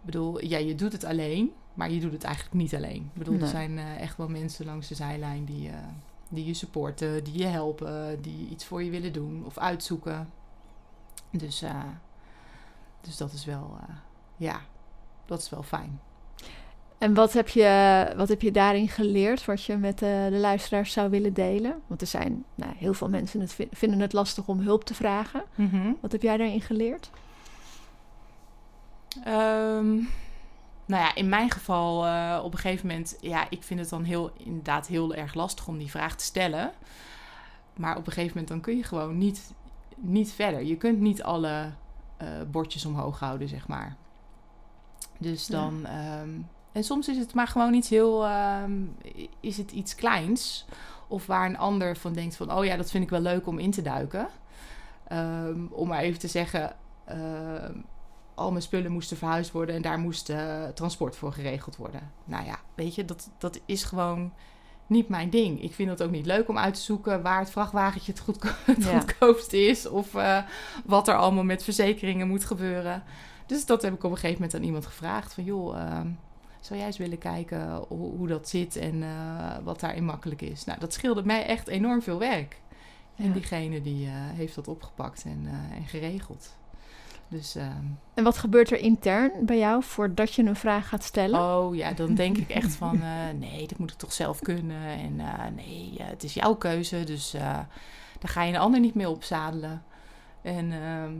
[0.00, 3.10] ik bedoel, ja, je doet het alleen, maar je doet het eigenlijk niet alleen.
[3.12, 3.42] Ik bedoel, Nee.
[3.42, 5.70] er zijn echt wel mensen langs de zijlijn die,
[6.32, 10.28] die je supporten, die je helpen, die iets voor je willen doen of uitzoeken.
[11.30, 11.84] Dus, eh,
[13.00, 13.94] dus dat is wel, eh,
[14.36, 14.60] ja,
[15.26, 16.00] dat is wel fijn.
[16.98, 20.92] En wat heb, je, wat heb je daarin geleerd, wat je met eh, de luisteraars
[20.92, 21.80] zou willen delen?
[21.86, 24.94] Want er zijn nou, heel veel mensen het vin- vinden het lastig om hulp te
[24.94, 25.42] vragen.
[26.00, 27.10] Wat heb jij daarin geleerd?
[29.24, 29.96] Ehm,
[30.90, 34.02] nou ja, in mijn geval eh, op een gegeven moment, ja, ik vind het dan
[34.04, 36.72] heel, inderdaad heel erg lastig om die vraag te stellen.
[37.76, 39.52] Maar op een gegeven moment dan kun je gewoon niet,
[39.96, 40.62] niet verder.
[40.62, 41.70] Je kunt niet alle
[42.16, 43.96] eh, bordjes omhoog houden, zeg maar.
[45.18, 45.54] Dus Ja.
[45.60, 46.30] dan, ehm,
[46.72, 48.72] en soms is het maar gewoon iets heel, ehm,
[49.40, 50.66] is het iets kleins.
[51.08, 53.58] Of waar een ander van denkt van, oh ja, dat vind ik wel leuk om
[53.58, 54.28] in te duiken.
[55.08, 56.76] Ehm, om maar even te zeggen,
[58.40, 62.10] al mijn spullen moesten verhuisd worden en daar moest eh, transport voor geregeld worden.
[62.24, 64.32] Nou ja, weet je, dat, dat is gewoon
[64.86, 65.62] niet mijn ding.
[65.62, 68.48] Ik vind het ook niet leuk om uit te zoeken waar het vrachtwagentje het, goedko
[68.72, 68.98] het Ja.
[68.98, 70.42] goedkoopst is of eh,
[70.84, 73.02] wat er allemaal met verzekeringen moet gebeuren.
[73.46, 76.08] Dus dat heb ik op een gegeven moment aan iemand gevraagd van joh, ehm,
[76.60, 80.64] zou jij eens willen kijken hoe, hoe dat zit en eh, wat daarin makkelijk is.
[80.64, 82.60] Nou, dat scheelde mij echt enorm veel werk.
[83.16, 83.32] En Ja.
[83.32, 86.56] diegene die heeft dat opgepakt en, en geregeld.
[87.30, 91.40] Dus ehm, En wat gebeurt er intern bij jou voordat je een vraag gaat stellen?
[91.40, 94.82] Oh ja, dan denk ik echt van eh, nee, dat moet ik toch zelf kunnen.
[94.82, 98.94] En eh, nee, eh, het is jouw keuze, dus daar ga je een ander niet
[98.94, 99.82] mee opzadelen.
[100.42, 101.12] En, ehm,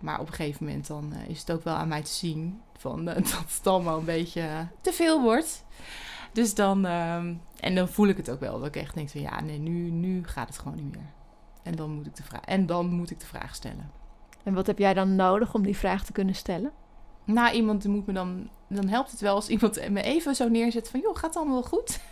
[0.00, 3.04] maar op een gegeven moment dan is het ook wel aan mij te zien van,
[3.04, 3.16] dat
[3.56, 5.64] het allemaal een beetje te veel wordt.
[6.32, 8.58] Dus dan, ehm, en dan voel ik het ook wel.
[8.58, 11.12] Dat ik echt denk van ja, nee, nu, nu gaat het gewoon niet meer.
[11.62, 13.90] En dan moet ik de vraag, en dan moet ik de vraag stellen.
[14.46, 16.72] En wat heb jij dan nodig om die vraag te kunnen stellen?
[17.24, 20.90] Nou, iemand moet me dan, dan helpt het wel als iemand me even zo neerzet
[20.90, 21.98] van joh, gaat het allemaal wel goed?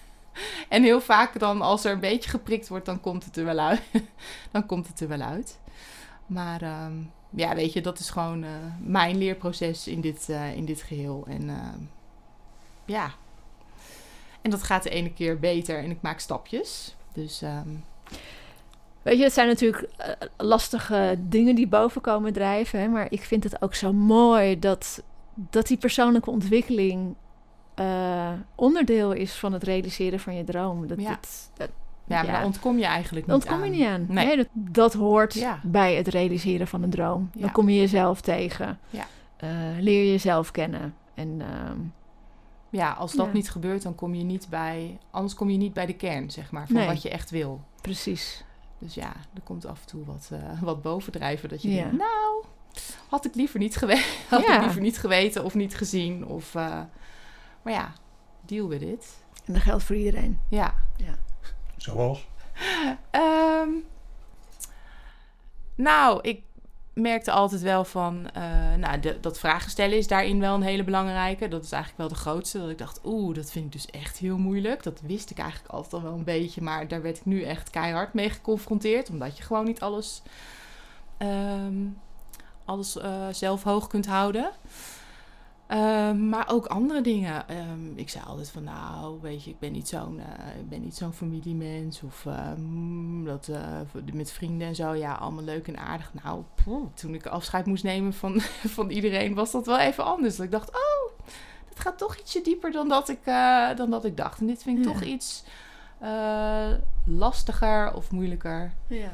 [0.68, 3.58] En heel vaak dan als er een beetje geprikt wordt, dan komt het er wel
[3.58, 3.82] uit.
[4.52, 5.60] dan komt het er wel uit.
[6.26, 6.92] Maar ehm,
[7.30, 11.24] ja, weet je, dat is gewoon eh, mijn leerproces in dit, eh, in dit geheel.
[11.28, 11.80] En ehm,
[12.84, 13.10] ja,
[14.42, 16.96] en dat gaat de ene keer beter en ik maak stapjes.
[17.12, 17.68] Dus ehm,
[19.04, 22.80] Weet je, het zijn natuurlijk eh, lastige dingen die boven komen drijven.
[22.80, 22.88] Hè?
[22.88, 25.02] Maar ik vind het ook zo mooi dat,
[25.34, 27.14] dat die persoonlijke ontwikkeling
[27.74, 30.86] eh, onderdeel is van het realiseren van je droom.
[30.86, 31.08] Dat, Ja.
[31.08, 31.68] dat, dat,
[32.06, 32.32] ja, maar Ja.
[32.32, 33.70] daar ontkom je eigenlijk niet ontkom je aan.
[33.70, 34.06] niet aan.
[34.08, 34.26] Nee.
[34.26, 35.60] Nee, dat, dat hoort Ja.
[35.62, 37.30] bij het realiseren van een droom.
[37.34, 38.78] Dan kom je jezelf tegen.
[38.90, 39.04] Ja.
[39.36, 39.48] Eh,
[39.80, 40.94] leer jezelf kennen.
[41.14, 41.78] En ehm,
[42.70, 44.98] Ja, als dat niet gebeurt, dan kom je niet bij...
[45.10, 46.86] Anders kom je niet bij de kern, zeg maar, van Nee.
[46.86, 47.60] wat je echt wil.
[47.80, 48.44] precies.
[48.78, 51.48] Dus ja, er komt af en toe wat, eh, wat bovendrijven.
[51.48, 51.82] Dat je Ja.
[51.82, 52.44] denkt, nou,
[53.08, 54.04] had ik liever niet geweten.
[54.28, 54.54] Had Ja.
[54.56, 56.26] ik liever niet geweten of niet gezien.
[56.26, 56.80] Of, eh,
[57.62, 57.92] maar ja,
[58.46, 59.06] deal with it.
[59.44, 60.40] En dat geldt voor iedereen.
[60.48, 60.74] Ja.
[61.76, 62.26] Zoals?
[63.10, 63.68] Ehm,
[65.74, 66.42] nou, ik
[66.94, 68.30] merkte altijd wel van...
[68.30, 71.48] eh, nou, de, dat vragen stellen is daarin wel een hele belangrijke.
[71.48, 72.58] Dat is eigenlijk wel de grootste.
[72.58, 74.82] Dat ik dacht, oeh, dat vind ik dus echt heel moeilijk.
[74.82, 76.62] Dat wist ik eigenlijk altijd al wel een beetje.
[76.62, 79.10] Maar daar werd ik nu echt keihard mee geconfronteerd.
[79.10, 80.22] Omdat je gewoon niet alles,
[81.18, 81.86] ehm,
[82.64, 84.50] alles eh, zelf hoog kunt houden.
[85.66, 87.48] Ehm, maar ook andere dingen.
[87.48, 90.80] Ehm, ik zei altijd van, nou, weet je, ik ben niet zo'n, eh, ik ben
[90.80, 92.02] niet zo'n familiemens.
[92.02, 93.80] Of ehm, dat eh,
[94.12, 96.12] met vrienden en zo, ja, allemaal leuk en aardig.
[96.22, 98.40] Nou, poeh, toen ik afscheid moest nemen van,
[98.76, 100.36] van iedereen, was dat wel even anders.
[100.36, 101.18] Dat ik dacht, oh,
[101.68, 104.40] dat gaat toch ietsje dieper dan dat ik, eh, dan dat ik dacht.
[104.40, 104.90] En dit vind ik Ja.
[104.92, 105.44] toch iets
[107.06, 109.10] lastiger of moeilijker Ja.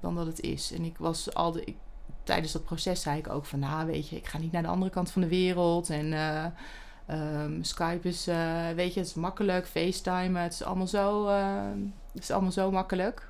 [0.00, 0.72] dan dat het is.
[0.72, 1.76] En ik was al de, ik,
[2.30, 4.68] tijdens dat proces zei ik ook van, nou weet je, ik ga niet naar de
[4.68, 5.90] andere kant van de wereld.
[5.90, 6.44] En eh,
[7.06, 9.66] ehm, Skype is, eh, weet je, het is makkelijk.
[9.66, 11.62] FaceTime, het is allemaal zo, eh,
[12.12, 13.28] het is allemaal zo makkelijk.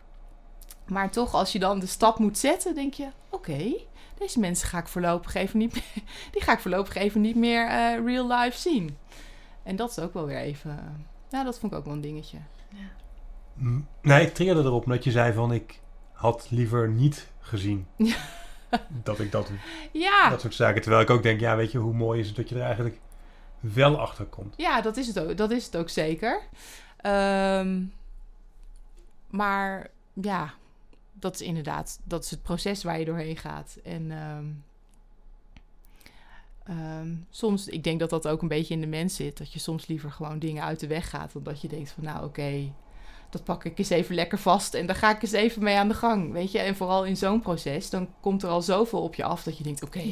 [0.87, 3.75] Maar toch, als je dan de stap moet zetten, denk je, oké,
[4.19, 7.67] deze mensen ga ik voorlopig even niet meer, die ga ik voorlopig even niet meer
[7.67, 8.97] eh, real life zien.
[9.63, 12.39] En dat is ook wel weer even, ja, dat vond ik ook wel een dingetje.
[13.55, 15.81] Mm, Nee, ik triggerde erop omdat je zei van ik
[16.13, 18.17] had liever niet gezien Ja.
[19.05, 19.51] dat ik dat,
[19.93, 20.83] Ja, dat soort zaken.
[20.83, 22.99] Terwijl ik ook denk, ja, weet je, hoe mooi is het dat je er eigenlijk
[23.61, 24.55] wel achter komt.
[24.57, 26.43] Ja, dat is het ook, dat is het ook zeker.
[26.97, 27.83] Ehm,
[29.27, 30.55] maar ja,
[31.13, 33.79] dat is inderdaad, dat is het proces waar je doorheen gaat.
[33.85, 34.47] En ehm,
[36.79, 39.39] ehm, soms, ik denk dat dat ook een beetje in de mens zit.
[39.39, 41.33] Dat je soms liever gewoon dingen uit de weg gaat.
[41.33, 42.73] Dan dat je denkt van, nou oké,
[43.31, 44.75] dat pak ik eens even lekker vast.
[44.75, 46.59] En daar ga ik eens even mee aan de gang, weet je.
[46.59, 49.65] En vooral in zo'n proces, dan komt er al zoveel op je af dat je
[49.65, 50.03] denkt, oké,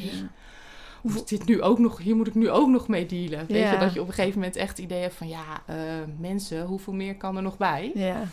[1.01, 3.45] hoe is dit nu ook nog, hier moet ik nu ook nog mee dealen.
[3.47, 3.71] Weet Ja.
[3.71, 5.75] je, dat je op een gegeven moment echt het idee hebt van, ja, eh,
[6.17, 7.91] mensen, hoeveel meer kan er nog bij?
[7.93, 8.23] Ja.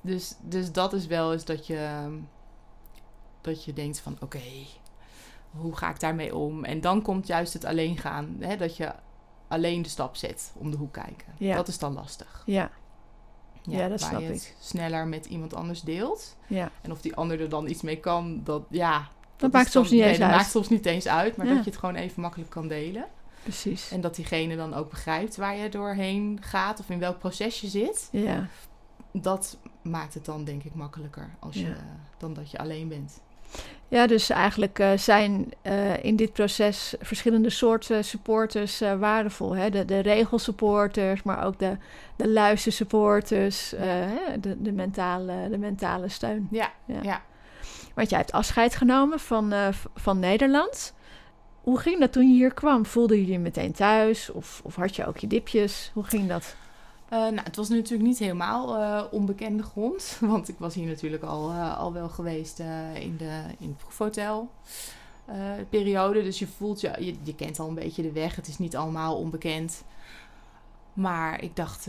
[0.00, 2.08] Dus, dus dat is wel eens dat je,
[3.40, 4.40] dat je denkt van, oké,
[5.50, 6.64] hoe ga ik daarmee om?
[6.64, 8.92] En dan komt juist het alleen gaan, hè, dat je
[9.48, 11.34] alleen de stap zet om de hoek kijken.
[11.38, 11.56] Ja.
[11.56, 12.42] Dat is dan lastig.
[12.46, 12.70] Ja.
[13.68, 14.54] Ja, dat snap je het ik.
[14.60, 16.36] sneller met iemand anders deelt.
[16.46, 16.70] ja.
[16.82, 19.08] En of die ander er dan iets mee kan, dat ja...
[19.36, 20.36] Dat maakt soms dan- niet eens dat uit.
[20.36, 21.54] maakt soms niet eens uit, maar Ja.
[21.54, 23.06] dat je het gewoon even makkelijk kan delen.
[23.42, 23.90] Precies.
[23.90, 27.66] En dat diegene dan ook begrijpt waar je doorheen gaat of in welk proces je
[27.68, 28.08] zit.
[28.12, 28.46] Ja.
[29.12, 31.76] Dat maakt het dan denk ik makkelijker als je, eh,
[32.18, 33.20] dan dat je alleen bent.
[33.88, 39.56] Ja, dus eigenlijk eh, zijn eh, in dit proces verschillende soorten supporters eh, waardevol.
[39.56, 39.70] Hè?
[39.70, 41.76] De, de regelsupporters, maar ook de,
[42.16, 43.70] de luistersupporters,
[44.40, 46.48] de, de, mentale, de mentale steun.
[46.50, 46.98] Ja, Ja.
[47.02, 47.22] ja.
[47.94, 49.54] Want jij hebt afscheid genomen van,
[49.94, 50.94] van Nederland.
[51.62, 52.86] Hoe ging dat toen je hier kwam?
[52.86, 54.30] Voelde je je meteen thuis?
[54.30, 55.90] Of, of had je ook je dipjes?
[55.94, 56.56] Hoe ging dat?
[57.08, 60.16] Eh, nou, het was natuurlijk niet helemaal eh, onbekende grond.
[60.20, 62.58] Want ik was hier natuurlijk al, eh, al wel geweest
[62.94, 64.50] in, de, in het proefhotel.
[65.68, 66.22] periode.
[66.22, 68.36] Dus je voelt je, je, kent al een beetje de weg.
[68.36, 69.84] Het is niet allemaal onbekend.
[70.92, 71.88] Maar ik dacht,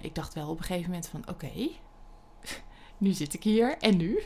[0.00, 1.70] ik dacht wel op een gegeven moment van oké,
[3.02, 4.20] nu zit ik hier en nu?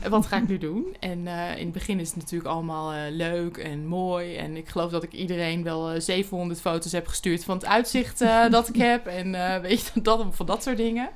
[0.00, 0.96] En wat ga ik nu doen?
[1.00, 4.36] En eh, in het begin is het natuurlijk allemaal eh, leuk en mooi.
[4.36, 8.20] En ik geloof dat ik iedereen wel eh, 700 foto's heb gestuurd van het uitzicht
[8.20, 9.06] eh, dat ik heb.
[9.20, 11.10] En eh, weet je, dat, van dat soort dingen.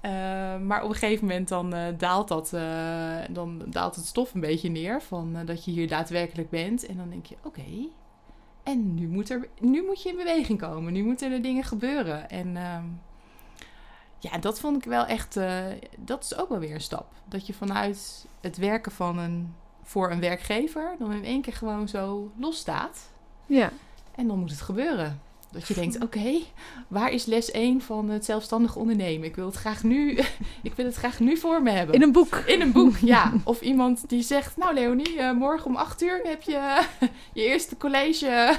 [0.00, 0.10] Eh,
[0.58, 4.40] maar op een gegeven moment dan, eh, daalt dat, eh, dan daalt het stof een
[4.40, 6.86] beetje neer van eh, dat je hier daadwerkelijk bent.
[6.86, 7.64] En dan denk je, oké,
[8.62, 10.92] en nu moet, er, nu moet je in beweging komen.
[10.92, 12.30] Nu moeten er dingen gebeuren.
[12.30, 12.84] En ehm,
[14.18, 15.64] ja, dat vond ik wel echt, eh,
[15.96, 17.06] dat is ook wel weer een stap.
[17.24, 21.88] Dat je vanuit het werken van een, voor een werkgever dan in één keer gewoon
[21.88, 23.08] zo losstaat.
[23.46, 23.70] Ja.
[24.14, 25.20] En dan moet het gebeuren.
[25.50, 26.40] Dat je denkt, oké,
[26.88, 29.26] waar is les 1 van het zelfstandig ondernemen?
[29.26, 30.18] Ik wil het graag nu,
[30.62, 31.94] ik wil het graag nu voor me hebben.
[31.94, 32.34] In een boek.
[32.34, 33.32] In een boek, ja.
[33.44, 36.82] Of iemand die zegt, nou Leonie, eh, morgen om 8 uur heb je
[37.32, 38.58] je eerste college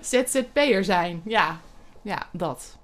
[0.00, 1.20] ZZP'er zijn.
[1.24, 1.60] Ja,
[2.02, 2.76] ja, dat.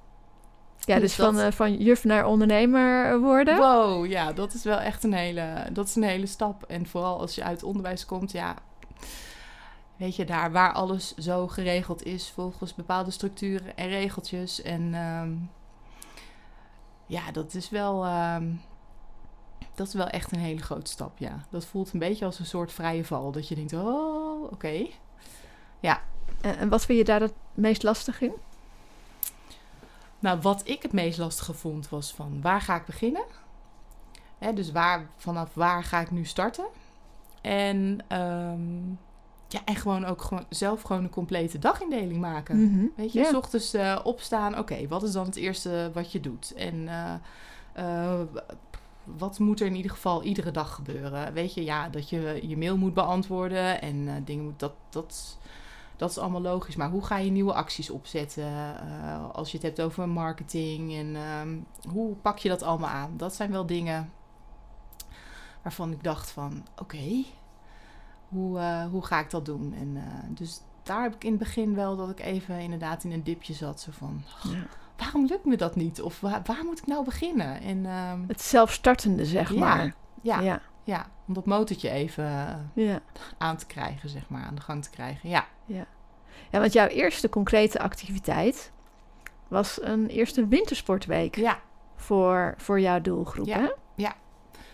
[0.95, 3.57] Ja, dus dat- van, eh, van juf naar ondernemer worden.
[3.57, 6.63] Wow, ja, dat is wel echt een hele, dat is een hele stap.
[6.63, 8.55] En vooral als je uit onderwijs komt, ja,
[9.97, 14.63] weet je, daar waar alles zo geregeld is volgens bepaalde structuren en regeltjes.
[14.63, 15.31] En ehm,
[17.07, 18.47] ja, dat is wel, ehm,
[19.75, 21.45] dat is wel echt een hele grote stap, ja.
[21.51, 23.33] Dat voelt een beetje als een soort vrije val.
[23.33, 24.87] Dat je denkt, oh, oké.
[26.41, 28.33] En, en wat vind je daar het meest lastig in?
[30.21, 33.25] Nou, wat ik het meest lastige vond was van waar ga ik beginnen?
[34.39, 36.67] Hè, dus waar, vanaf waar ga ik nu starten?
[37.41, 38.89] En, ehm,
[39.49, 42.63] ja, en gewoon ook gewoon zelf gewoon een complete dagindeling maken.
[42.73, 42.87] Mhm.
[42.97, 43.25] Weet je, Ja.
[43.31, 44.59] s ochtends eh, opstaan.
[44.59, 46.55] Oké, wat is dan het eerste wat je doet?
[46.55, 47.15] En eh,
[47.73, 48.21] eh,
[49.05, 51.33] wat moet er in ieder geval iedere dag gebeuren?
[51.33, 54.59] Weet je, ja, dat je je mail moet beantwoorden en dingen moet...
[54.59, 55.39] Dat, dat,
[56.01, 56.77] dat is allemaal logisch.
[56.77, 58.45] Maar hoe ga je nieuwe acties opzetten?
[58.45, 61.59] eh, als je het hebt over marketing en ehm,
[61.93, 63.17] hoe pak je dat allemaal aan?
[63.17, 64.13] Dat zijn wel dingen
[65.63, 66.67] waarvan ik dacht van...
[66.79, 67.25] Oké,
[68.29, 69.75] hoe, eh, hoe ga ik dat doen?
[69.75, 73.13] En eh, dus daar heb ik in het begin wel dat ik even inderdaad in
[73.13, 73.81] een dipje zat.
[73.81, 74.67] Zo van, Ja.
[74.97, 76.03] waarom lukt me dat niet?
[76.03, 77.61] Of waar, waar moet ik nou beginnen?
[77.61, 79.59] En ehm, Het zelfstartende, zeg Ja.
[79.59, 79.95] maar.
[80.23, 80.61] ja, ja.
[80.91, 81.07] Ja.
[81.29, 82.25] om dat motortje even
[82.75, 83.01] eh, Ja.
[83.39, 85.29] aan te krijgen, zeg maar, aan de gang te krijgen.
[85.29, 85.47] Ja,
[86.51, 88.73] Ja, want jouw eerste concrete activiteit
[89.49, 91.59] was een eerste wintersportweek ja.
[91.97, 93.59] voor, voor jouw doelgroep, Ja.
[93.59, 93.69] hè?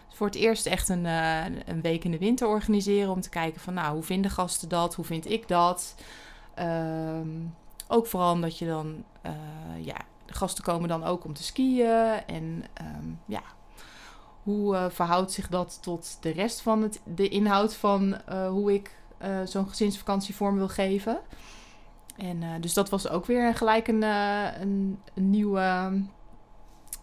[0.08, 3.10] voor het eerst echt een, eh, een week in de winter organiseren.
[3.10, 4.94] Om te kijken van, nou, hoe vinden gasten dat?
[4.94, 5.94] Hoe vind ik dat?
[6.54, 7.28] Ehm,
[7.88, 9.32] ook vooral omdat je dan, eh,
[9.80, 9.96] ja,
[10.26, 12.22] de gasten komen dan ook om te skiën.
[12.26, 13.42] En ehm, ja,
[14.46, 18.74] hoe eh, verhoudt zich dat tot de rest van het, de inhoud van eh, hoe
[18.74, 21.18] ik eh, zo'n gezinsvakantie vorm wil geven?
[22.16, 25.92] En dus dat was ook weer gelijk een, een, een nieuwe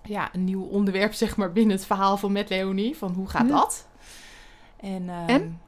[0.03, 2.97] ja, een nieuw onderwerp zeg maar binnen het verhaal van Met Leonie.
[2.97, 3.87] Van hoe gaat dat?
[4.79, 5.61] En, ehm, En?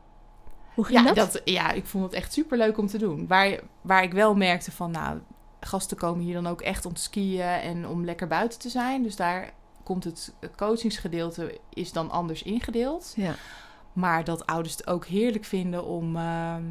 [0.74, 1.16] Hoe ging ja, dat?
[1.16, 1.42] dat?
[1.46, 3.28] ja, ik vond het echt super leuk om te doen.
[3.28, 5.20] Waar, waar ik wel merkte van, nou,
[5.60, 9.04] gasten komen hier dan ook echt om te skiën en om lekker buiten te zijn.
[9.04, 9.54] Dus daar
[9.86, 13.14] komt het coachingsgedeelte is dan anders ingedeeld.
[13.16, 13.36] Ja.
[13.94, 16.64] Maar dat ouders het ook heerlijk vinden om, ehm,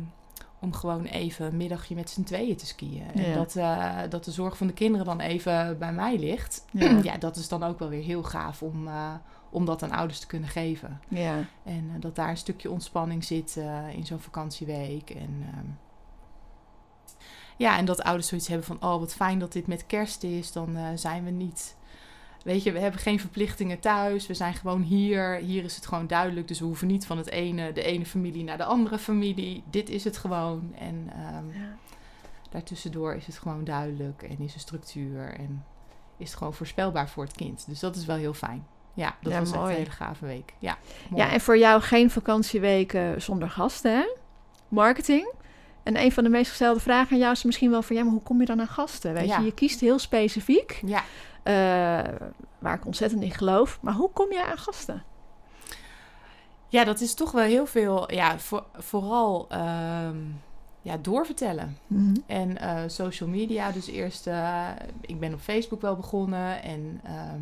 [0.60, 3.10] om gewoon even een middagje met z'n tweeën te skiën.
[3.14, 6.64] En dat, eh, dat de zorg van de kinderen dan even bij mij ligt.
[6.70, 6.90] Ja.
[7.02, 9.14] Ja, dat is dan ook wel weer heel gaaf om, eh,
[9.50, 11.00] om dat aan ouders te kunnen geven.
[11.08, 11.36] ja.
[11.64, 13.60] En eh, dat daar een stukje ontspanning zit
[13.92, 15.10] in zo'n vakantieweek.
[15.10, 15.66] En, ehm,
[17.56, 18.82] ja, en dat ouders zoiets hebben van...
[18.82, 20.52] oh, wat fijn dat dit met kerst is.
[20.52, 21.76] Dan zijn we niet...
[22.44, 24.26] Weet je, we hebben geen verplichtingen thuis.
[24.26, 25.34] We zijn gewoon hier.
[25.34, 26.48] Hier is het gewoon duidelijk.
[26.48, 29.62] Dus we hoeven niet van het ene, de ene familie naar de andere familie.
[29.70, 30.74] Dit is het gewoon.
[30.78, 31.76] En ehm, Ja.
[32.50, 34.22] daartussendoor is het gewoon duidelijk.
[34.22, 35.34] En is er structuur.
[35.38, 35.64] En
[36.16, 37.64] is het gewoon voorspelbaar voor het kind.
[37.68, 38.66] Dus dat is wel heel fijn.
[38.94, 39.70] Ja, dat Ja, was mooi.
[39.70, 40.54] een hele gave week.
[40.58, 40.78] Ja,
[41.10, 41.22] mooi.
[41.22, 44.04] ja, en voor jou geen vakantieweken zonder gasten, hè?
[44.68, 45.32] Marketing.
[45.82, 47.96] En een van de meest gestelde vragen aan jou is misschien wel van...
[47.96, 49.12] ja, maar hoe kom je dan aan gasten?
[49.14, 49.38] Weet Ja.
[49.38, 51.02] je, je kiest heel specifiek, ja.
[51.44, 51.54] Eh,
[52.58, 53.78] waar ik ontzettend in geloof.
[53.82, 55.02] Maar hoe kom je aan gasten?
[56.68, 60.16] Ja, dat is toch wel heel veel, ja, voor, vooral ehm,
[60.82, 61.76] ja, doorvertellen.
[62.26, 64.68] En eh, social media, dus eerst, eh,
[65.00, 67.40] ik ben op Facebook wel begonnen en ehm,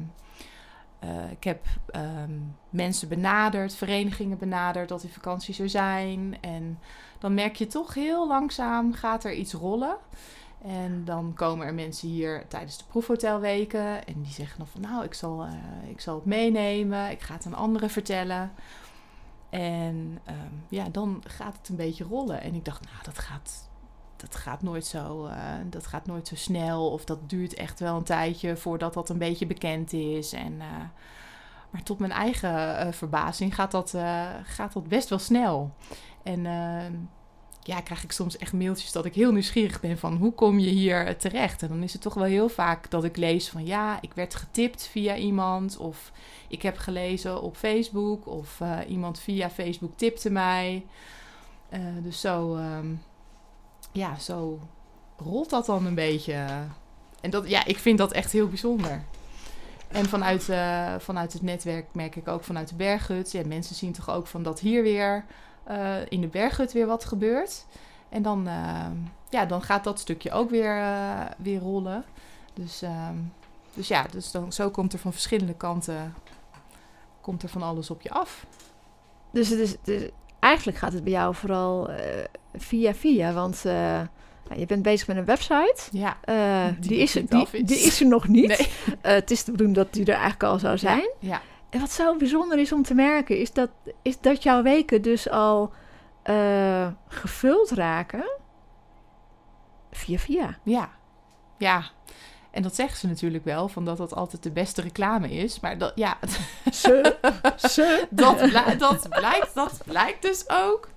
[0.99, 2.39] eh, ik heb ehm,
[2.71, 6.37] mensen benaderd, verenigingen benaderd dat die vakanties er zijn.
[6.41, 6.79] En
[7.19, 9.97] dan merk je toch heel langzaam gaat er iets rollen.
[10.63, 15.05] En dan komen er mensen hier tijdens de proefhotelweken en die zeggen dan van nou,
[15.05, 18.53] ik zal, eh, ik zal het meenemen, ik ga het aan anderen vertellen.
[19.51, 22.41] En ehm, ja, dan gaat het een beetje rollen.
[22.41, 23.71] En ik dacht, nou, dat gaat,
[24.17, 25.37] dat gaat nooit zo, eh,
[25.67, 26.91] dat gaat nooit zo snel.
[26.91, 30.33] Of dat duurt echt wel een tijdje voordat dat een beetje bekend is.
[30.33, 30.67] En, eh,
[31.71, 33.95] maar tot mijn eigen verbazing gaat dat,
[34.45, 35.75] gaat dat best wel snel.
[36.23, 36.93] En ehm,
[37.63, 40.71] ja, krijg ik soms echt mailtjes dat ik heel nieuwsgierig ben van hoe kom je
[40.71, 41.63] hier terecht?
[41.63, 44.35] En dan is het toch wel heel vaak dat ik lees van ja, ik werd
[44.35, 46.13] getipt via iemand of
[46.49, 50.87] ik heb gelezen op Facebook of eh, iemand via Facebook tipte mij.
[51.69, 52.87] Eh, dus zo, ehm,
[53.93, 54.61] ja, zo
[55.17, 56.47] rolt dat dan een beetje.
[57.21, 59.05] En dat, ja, ik vind dat echt heel bijzonder.
[59.89, 63.33] En vanuit, uh, vanuit het netwerk merk ik ook vanuit de berghut.
[63.33, 65.25] Ja, mensen zien toch ook van dat hier weer
[65.71, 67.67] uh, in de berghut weer wat gebeurt.
[68.09, 68.87] En dan, uh,
[69.31, 72.05] ja, dan gaat dat stukje ook weer, uh, weer rollen.
[72.55, 72.83] Dus,
[73.75, 76.15] dus ja, dus dan, zo komt er van verschillende kanten
[77.21, 78.47] komt er van alles op je af.
[79.31, 80.03] Dus, het is, dus
[80.39, 81.91] eigenlijk gaat het bij jou vooral
[82.55, 83.63] via via, want
[84.57, 85.77] je bent bezig met een website.
[85.91, 86.17] Ja,
[86.79, 88.49] die, die, is, die, die, is er nog niet.
[88.49, 88.69] Nee.
[89.01, 91.11] het is de bedoeling dat die er eigenlijk al zou zijn.
[91.19, 91.41] Ja, ja.
[91.73, 93.71] En wat zo bijzonder is om te merken, is dat,
[94.03, 95.73] is dat jouw weken dus al
[96.25, 98.25] uh, gevuld raken
[99.91, 100.59] via via.
[100.63, 100.91] Ja,
[101.59, 101.85] ja.
[102.51, 105.61] En dat zeggen ze natuurlijk wel, van dat dat altijd de beste reclame is.
[105.61, 106.19] Maar dat, ja.
[106.73, 107.17] Ze,
[107.57, 108.07] ze.
[108.11, 108.39] Dat,
[108.79, 110.89] dat, blijkt, dat blijkt dus ook.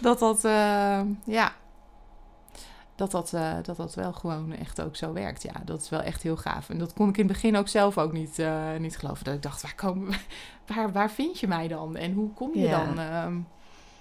[0.00, 1.52] Dat dat, uh, ja,
[3.10, 5.42] dat dat, uh, dat dat wel gewoon echt ook zo werkt.
[5.42, 6.70] Ja, dat is wel echt heel gaaf.
[6.70, 9.24] En dat kon ik in het begin ook zelf ook niet, uh, niet geloven.
[9.24, 10.14] Dat ik dacht, waar, komen,
[10.74, 11.96] waar, waar vind je mij dan?
[11.96, 12.84] En hoe kom je ja.
[12.84, 12.98] dan?
[12.98, 13.26] Uh,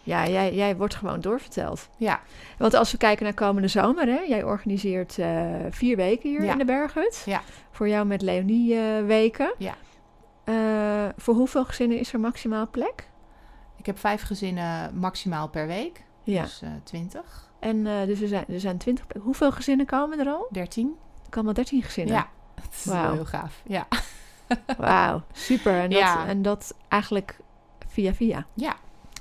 [0.04, 1.90] ja, jij, jij wordt gewoon doorverteld.
[1.98, 2.20] Ja.
[2.58, 6.52] Want als we kijken naar komende zomer, hè, jij organiseert uh, vier weken hier ja.
[6.52, 7.24] in de Berghut.
[7.26, 7.42] Ja.
[7.72, 9.54] Voor jou met Leonie weken.
[9.58, 9.76] Ja.
[11.18, 13.10] voor hoeveel gezinnen is er maximaal plek?
[13.78, 16.04] Ik heb vijf gezinnen maximaal per week.
[16.24, 16.42] Ja.
[16.42, 17.51] Dus twintig.
[17.62, 19.06] En uh, dus er zijn, er zijn 20.
[19.20, 20.48] Hoeveel gezinnen komen er al?
[20.52, 20.96] 13.
[21.24, 22.16] Er komen 13 gezinnen.
[22.16, 22.28] Ja,
[22.62, 23.14] dat is wow.
[23.14, 23.62] heel gaaf.
[23.64, 23.88] Ja.
[24.78, 25.80] Wauw, super.
[25.80, 26.28] En dat, ja.
[26.28, 27.40] en dat eigenlijk
[27.88, 28.46] via via.
[28.54, 28.76] Ja.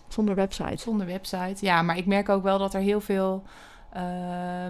[0.08, 0.76] Zonder website.
[0.76, 1.64] Zonder website.
[1.64, 3.42] Ja, maar ik merk ook wel dat er heel veel
[3.96, 4.02] uh,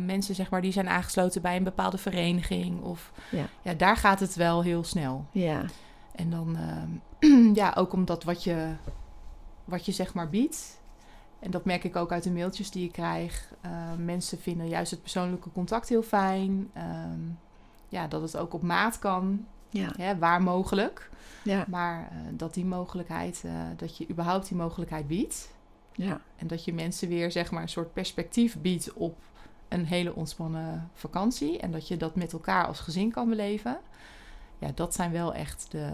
[0.01, 2.83] mensen, zeg maar, die zijn aangesloten bij een bepaalde vereniging.
[2.83, 5.27] Of ja, ja daar gaat het wel heel snel.
[5.31, 5.65] Ja.
[6.15, 6.57] En dan,
[7.21, 8.67] uh, ja, ook omdat wat je,
[9.65, 10.80] wat je zeg maar biedt.
[11.41, 13.53] En dat merk ik ook uit de mailtjes die ik krijg.
[13.67, 16.71] Uh, mensen vinden juist het persoonlijke contact heel fijn.
[16.77, 17.39] Um,
[17.89, 19.47] ja, dat het ook op maat kan.
[19.69, 19.93] Ja.
[19.97, 21.11] Hè, waar mogelijk.
[21.45, 21.65] Ja.
[21.69, 25.55] Maar uh, dat die mogelijkheid, uh, dat je überhaupt die mogelijkheid biedt.
[25.93, 26.21] Ja.
[26.37, 29.17] En dat je mensen weer zeg maar een soort perspectief biedt op
[29.69, 31.59] een hele ontspannen vakantie.
[31.59, 33.79] En dat je dat met elkaar als gezin kan beleven.
[34.59, 35.91] Ja, dat zijn wel echt de,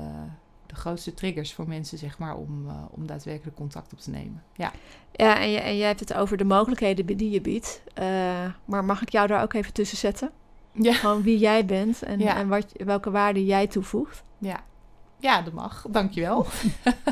[0.66, 4.42] de grootste triggers voor mensen, zeg maar, om, uh, om daadwerkelijk contact op te nemen.
[4.52, 4.72] Ja,
[5.12, 7.82] ja en, je, en jij hebt het over de mogelijkheden die je biedt.
[7.98, 8.04] Uh,
[8.64, 10.30] maar mag ik jou daar ook even tussen zetten?
[10.72, 10.92] Ja.
[10.92, 12.36] Gewoon wie jij bent en, ja.
[12.36, 14.22] en wat, welke waarde jij toevoegt.
[14.38, 14.60] Ja,
[15.18, 15.86] ja dat mag.
[15.90, 16.46] Dankjewel.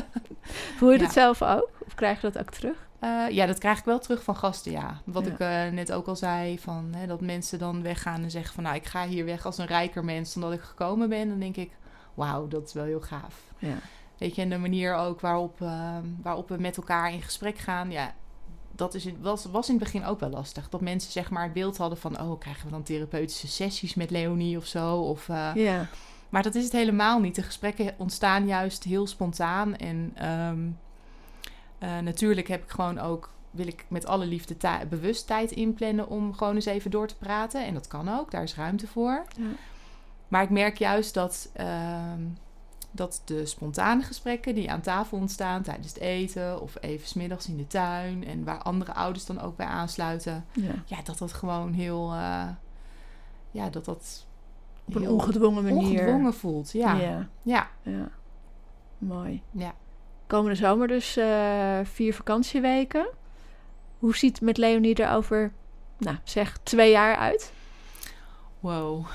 [0.77, 1.03] Voel je ja.
[1.03, 1.69] dat zelf ook?
[1.85, 2.87] Of krijg je dat ook terug?
[3.03, 5.01] Uh, ja, dat krijg ik wel terug van gasten, ja.
[5.03, 5.31] Wat ja.
[5.31, 8.63] ik uh, net ook al zei, van, hè, dat mensen dan weggaan en zeggen van...
[8.63, 11.29] nou, ik ga hier weg als een rijker mens dan dat ik gekomen ben.
[11.29, 11.71] Dan denk ik,
[12.15, 13.41] wauw, dat is wel heel gaaf.
[13.57, 13.77] Ja.
[14.17, 17.91] Weet je, en de manier ook waarop, uh, waarop we met elkaar in gesprek gaan,
[17.91, 18.13] ja,
[18.71, 20.69] dat is, was, was in het begin ook wel lastig.
[20.69, 24.11] Dat mensen zeg maar het beeld hadden van, oh, krijgen we dan therapeutische sessies met
[24.11, 24.97] Leonie of zo?
[24.97, 25.87] Of, uh, ja.
[26.29, 27.35] Maar dat is het helemaal niet.
[27.35, 29.75] De gesprekken ontstaan juist heel spontaan.
[29.75, 30.77] En um,
[31.79, 34.55] uh, natuurlijk heb ik gewoon ook, wil ik met alle liefde
[34.89, 37.65] bewust tijd inplannen om gewoon eens even door te praten.
[37.65, 39.25] En dat kan ook, daar is ruimte voor.
[39.37, 39.43] Ja.
[40.27, 42.13] Maar ik merk juist dat, uh,
[42.91, 47.57] dat de spontane gesprekken die aan tafel ontstaan tijdens het eten of even smiddags in
[47.57, 51.73] de tuin en waar andere ouders dan ook bij aansluiten, ja, ja dat dat gewoon
[51.73, 52.47] heel, uh,
[53.51, 54.25] ja, dat dat
[54.85, 56.71] op een ongedwongen manier ongedwongen voelt.
[56.71, 56.93] Ja.
[56.93, 57.27] Ja.
[57.41, 57.67] ja.
[57.81, 58.09] ja.
[58.97, 59.41] Mooi.
[59.51, 59.73] Ja.
[60.27, 63.07] Komende zomer dus uh, vier vakantieweken.
[63.99, 65.51] Hoe ziet met Leonie er over,
[65.97, 67.53] nou zeg, twee jaar uit?
[68.59, 69.05] Wow.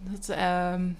[0.00, 0.98] Dat, um,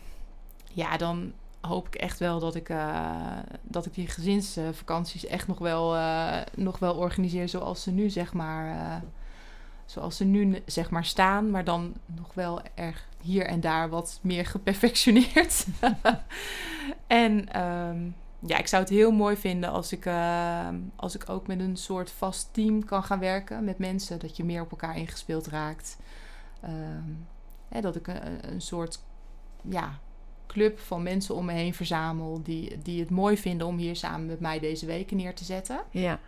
[0.72, 5.58] ja, dan hoop ik echt wel dat ik, uh, dat ik die gezinsvakanties echt nog
[5.58, 8.96] wel, uh, nog wel organiseer zoals ze nu zeg maar, uh,
[9.84, 14.18] zoals ze nu zeg maar staan, maar dan nog wel erg hier en daar wat
[14.22, 15.66] meer geperfectioneerd.
[17.06, 20.10] en um, ja, ik zou het heel mooi vinden als ik,
[20.96, 24.44] als ik ook met een soort vast team kan gaan werken met mensen, dat je
[24.44, 25.96] meer op elkaar ingespeeld raakt.
[26.64, 27.26] Um,
[27.70, 29.02] Hè, dat ik een, een, soort
[29.62, 29.98] ja,
[30.46, 34.26] club van mensen om me heen verzamel die, die het mooi vinden om hier samen
[34.26, 35.80] met mij deze weken neer te zetten.
[35.90, 36.20] Ja.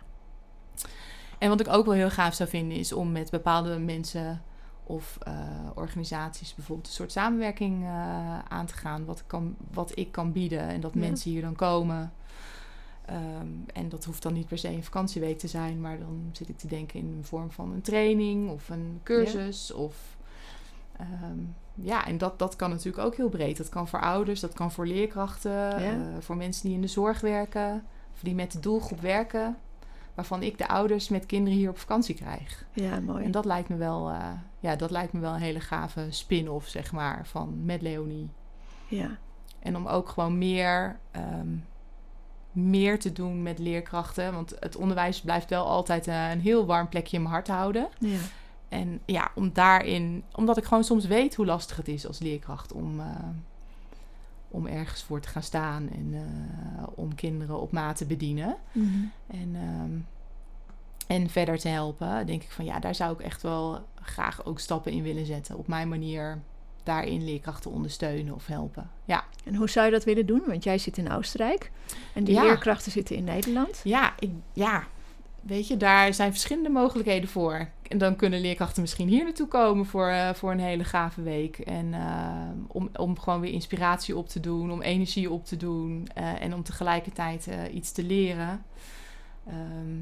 [1.37, 4.41] En wat ik ook wel heel gaaf zou vinden is om met bepaalde mensen
[4.83, 5.33] of uh,
[5.75, 9.05] organisaties bijvoorbeeld een soort samenwerking uh, aan te gaan.
[9.05, 10.99] Wat ik, kan, wat ik kan bieden en dat ja.
[10.99, 12.13] mensen hier dan komen.
[13.05, 16.49] Ehm, en dat hoeft dan niet per se een vakantieweek te zijn, maar dan zit
[16.49, 19.71] ik te denken in de vorm van een training of een cursus.
[19.71, 20.12] Of,
[20.97, 21.39] ehm,
[21.75, 23.57] ja, en dat, dat kan natuurlijk ook heel breed.
[23.57, 27.21] Dat kan voor ouders, dat kan voor leerkrachten, eh, voor mensen die in de zorg
[27.21, 29.57] werken, of die met de doelgroep werken,
[30.13, 32.65] waarvan ik de ouders met kinderen hier op vakantie krijg.
[32.73, 33.23] Ja, mooi.
[33.23, 34.27] En dat lijkt me wel, eh,
[34.59, 38.29] ja, dat lijkt me wel een hele gave spin-off, zeg maar, van met Leonie.
[38.87, 39.17] Ja.
[39.59, 41.47] En om ook gewoon meer, ehm,
[42.51, 44.33] meer te doen met leerkrachten.
[44.33, 47.87] Want het onderwijs blijft wel altijd eh, een heel warm plekje in mijn hart houden.
[47.99, 48.17] Ja.
[48.73, 52.71] En ja, om daarin, omdat ik gewoon soms weet hoe lastig het is als leerkracht
[52.71, 53.05] om, eh,
[54.47, 58.55] om ergens voor te gaan staan en eh, om kinderen op maat te bedienen.
[58.71, 58.87] Mhm.
[59.27, 59.91] En, ehm,
[61.07, 64.59] en verder te helpen, denk ik van ja, daar zou ik echt wel graag ook
[64.59, 65.57] stappen in willen zetten.
[65.57, 66.41] Op mijn manier
[66.83, 68.89] daarin leerkrachten ondersteunen of helpen.
[69.05, 69.23] Ja.
[69.43, 70.41] En hoe zou je dat willen doen?
[70.47, 71.71] Want jij zit in Oostenrijk
[72.13, 72.41] en die Ja.
[72.43, 73.81] leerkrachten zitten in Nederland.
[73.83, 74.83] Ja, ik, ja,
[75.43, 77.67] weet je, daar zijn verschillende mogelijkheden voor.
[77.87, 81.59] En dan kunnen leerkrachten misschien hier naartoe komen voor, eh, voor een hele gave week.
[81.59, 86.07] En eh, om, om gewoon weer inspiratie op te doen, om energie op te doen
[86.13, 88.63] eh, en om tegelijkertijd iets te leren.
[89.47, 89.99] Ehm,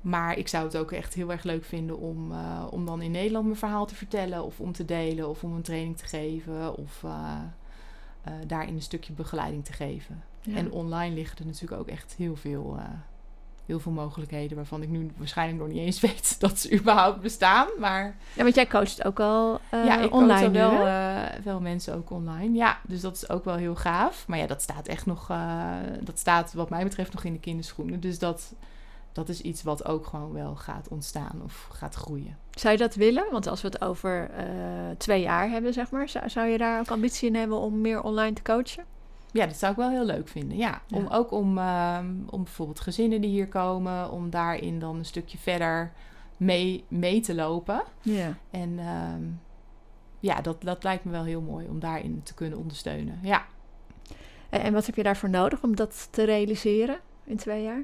[0.00, 2.32] maar ik zou het ook echt heel erg leuk vinden om,
[2.70, 5.62] om dan in Nederland mijn verhaal te vertellen, of om te delen, of om een
[5.62, 7.04] training te geven, of
[8.46, 10.22] daarin een stukje begeleiding te geven.
[10.40, 10.56] Ja.
[10.56, 12.78] En online liggen er natuurlijk ook echt heel veel,
[13.70, 17.66] heel veel mogelijkheden waarvan ik nu waarschijnlijk nog niet eens weet dat ze überhaupt bestaan.
[17.78, 21.60] Maar Ja, want jij coacht ook al eh, ja, ik online nu, wel, eh, wel
[21.60, 22.56] mensen ook online.
[22.56, 24.24] Ja, dus dat is ook wel heel gaaf.
[24.26, 27.38] Maar ja, dat staat echt nog, eh, dat staat wat mij betreft nog in de
[27.38, 28.00] kinderschoenen.
[28.00, 28.52] Dus dat,
[29.12, 32.36] dat is iets wat ook gewoon wel gaat ontstaan of gaat groeien.
[32.50, 33.24] Zou je dat willen?
[33.30, 34.30] Want als we het over
[34.96, 38.02] twee jaar hebben, zeg maar, zou, zou je daar ook ambitie in hebben om meer
[38.02, 38.84] online te coachen?
[39.32, 40.56] Ja, dat zou ik wel heel leuk vinden.
[40.56, 41.08] Ja, om, Ja.
[41.16, 45.92] ook om, ehm, om bijvoorbeeld gezinnen die hier komen, om daarin dan een stukje verder
[46.36, 47.82] mee, mee te lopen.
[48.00, 48.34] Ja.
[48.50, 49.22] En ehm,
[50.20, 53.18] ja, dat, dat lijkt me wel heel mooi om daarin te kunnen ondersteunen.
[53.22, 53.44] Ja,
[54.48, 57.82] En, en wat heb je daarvoor nodig om dat te realiseren in twee jaar?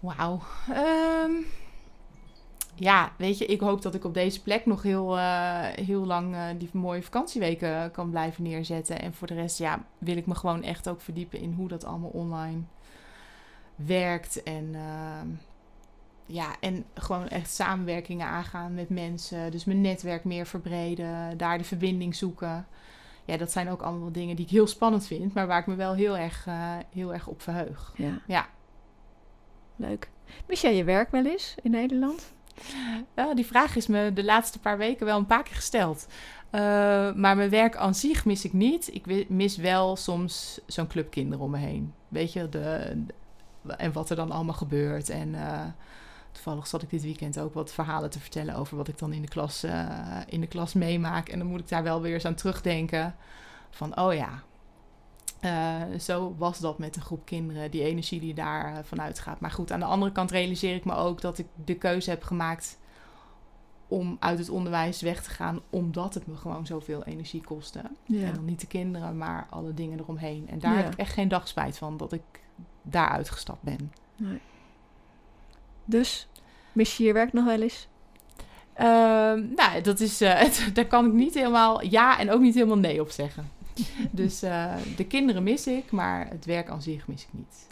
[0.00, 0.40] wauw.
[0.72, 1.30] Ehm,
[2.74, 6.34] ja, weet je, ik hoop dat ik op deze plek nog heel, eh, heel lang
[6.34, 9.00] eh, die mooie vakantieweken kan blijven neerzetten.
[9.00, 11.84] En voor de rest, ja, wil ik me gewoon echt ook verdiepen in hoe dat
[11.84, 12.60] allemaal online
[13.74, 14.42] werkt.
[14.42, 15.28] En ehm,
[16.26, 19.50] ja, en gewoon echt samenwerkingen aangaan met mensen.
[19.50, 22.66] Dus mijn netwerk meer verbreden, daar de verbinding zoeken.
[23.24, 25.74] Ja, dat zijn ook allemaal dingen die ik heel spannend vind, maar waar ik me
[25.74, 27.92] wel heel erg, eh, heel erg op verheug.
[27.96, 28.20] Ja.
[28.26, 28.48] Ja.
[29.76, 30.10] Leuk.
[30.46, 32.32] Mis jij je werk wel eens in Nederland?
[33.16, 36.06] Ja, die vraag is me de laatste paar weken wel een paar keer gesteld.
[36.50, 36.60] Eh,
[37.12, 38.94] maar mijn werk aan zich mis ik niet.
[38.94, 41.92] Ik mis wel soms zo'n club kinderen om me heen.
[42.08, 43.04] Weet je, de-
[43.76, 45.08] en wat er dan allemaal gebeurt.
[45.10, 45.60] En eh,
[46.32, 49.22] toevallig zat ik dit weekend ook wat verhalen te vertellen over wat ik dan in
[49.22, 49.86] de klas, eh,
[50.28, 51.28] in de klas meemaak.
[51.28, 53.14] En dan moet ik daar wel weer eens aan terugdenken.
[53.70, 54.42] Van, oh ja,
[55.42, 59.40] eh, zo was dat met een groep kinderen, die energie die daar eh, vanuit gaat.
[59.40, 62.22] Maar goed, aan de andere kant realiseer ik me ook dat ik de keuze heb
[62.22, 62.78] gemaakt
[63.88, 67.78] om uit het onderwijs weg te gaan, omdat het me gewoon zoveel energie kostte.
[68.08, 70.48] En dan niet de kinderen, maar alle dingen eromheen.
[70.48, 70.82] En daar Ja.
[70.82, 72.22] heb ik echt geen dag spijt van dat ik
[72.82, 73.92] daar uitgestapt ben.
[74.16, 74.40] Nee.
[75.84, 76.28] Dus,
[76.72, 77.88] mis je je werk nog wel eens?
[78.72, 82.78] Ehm, nou, dat is, eh, daar kan ik niet helemaal ja en ook niet helemaal
[82.78, 83.50] nee op zeggen.
[84.10, 87.66] dus eh, de kinderen mis ik, maar het werk aan zich mis ik niet.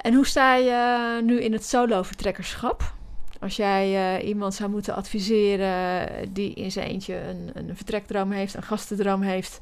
[0.00, 2.94] En hoe sta je nu in het solo-vertrekkerschap?
[3.40, 8.54] Als jij eh, iemand zou moeten adviseren die in zijn eentje een, een vertrekdroom heeft,
[8.54, 9.60] een gastendroom heeft,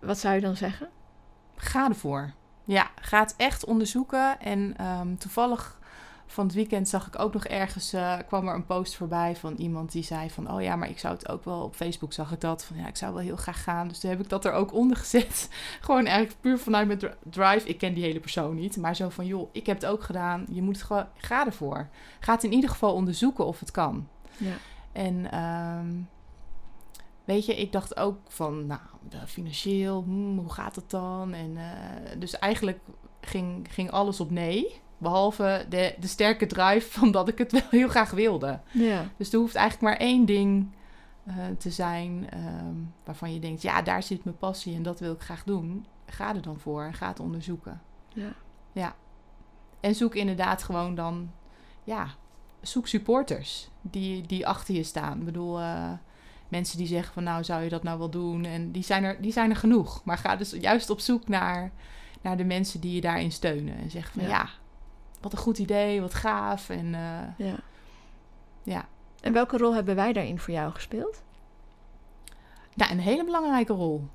[0.00, 0.88] wat zou je dan zeggen?
[1.56, 2.32] Ga ervoor.
[2.64, 4.40] Ja, ga het echt onderzoeken.
[4.40, 5.78] En ehm, toevallig
[6.26, 9.54] van het weekend zag ik ook nog ergens, eh, kwam er een post voorbij van
[9.54, 12.32] iemand die zei van, oh ja, maar ik zou het ook wel, op Facebook zag
[12.32, 13.88] ik dat, van ja, ik zou wel heel graag gaan.
[13.88, 15.48] Dus toen heb ik dat er ook onder gezet.
[15.80, 17.68] Gewoon eigenlijk puur vanuit mijn dri- drive.
[17.68, 20.46] Ik ken die hele persoon niet, maar zo van, joh, ik heb het ook gedaan.
[20.50, 21.88] Je moet het gewoon, ga ervoor.
[22.20, 24.08] Ga het in ieder geval onderzoeken of het kan.
[24.36, 24.54] Ja.
[24.92, 25.92] En ehm,
[27.24, 28.80] weet je, ik dacht ook van, nou,
[29.26, 31.32] financieel, hmm, hoe gaat het dan?
[31.32, 32.78] En eh, dus eigenlijk
[33.20, 34.80] ging, ging alles op nee.
[34.98, 38.60] Behalve de, de sterke drive van dat ik het wel heel graag wilde.
[38.72, 39.04] Ja.
[39.16, 40.74] Dus er hoeft eigenlijk maar één ding
[41.24, 42.74] eh, te zijn ehm,
[43.04, 45.86] waarvan je denkt, ja, daar zit mijn passie en dat wil ik graag doen.
[46.06, 47.80] Ga er dan voor en ga het onderzoeken.
[48.72, 48.94] Ja.
[49.80, 51.30] En zoek inderdaad gewoon dan,
[51.84, 52.08] ja,
[52.60, 55.18] zoek supporters die, die achter je staan.
[55.18, 55.92] Ik bedoel, eh,
[56.48, 58.44] mensen die zeggen van nou zou je dat nou wel doen.
[58.44, 60.04] En die zijn er, die zijn er genoeg.
[60.04, 61.72] Maar ga dus juist op zoek naar,
[62.20, 63.76] naar de mensen die je daarin steunen.
[63.76, 64.28] En zeggen van Ja.
[64.28, 64.48] ja,
[65.26, 66.68] wat een goed idee, wat gaaf.
[66.68, 67.54] En eh, Ja.
[68.62, 68.84] ja,
[69.20, 71.22] En welke rol hebben wij daarin voor jou gespeeld?
[72.74, 74.08] Nou, een hele belangrijke rol.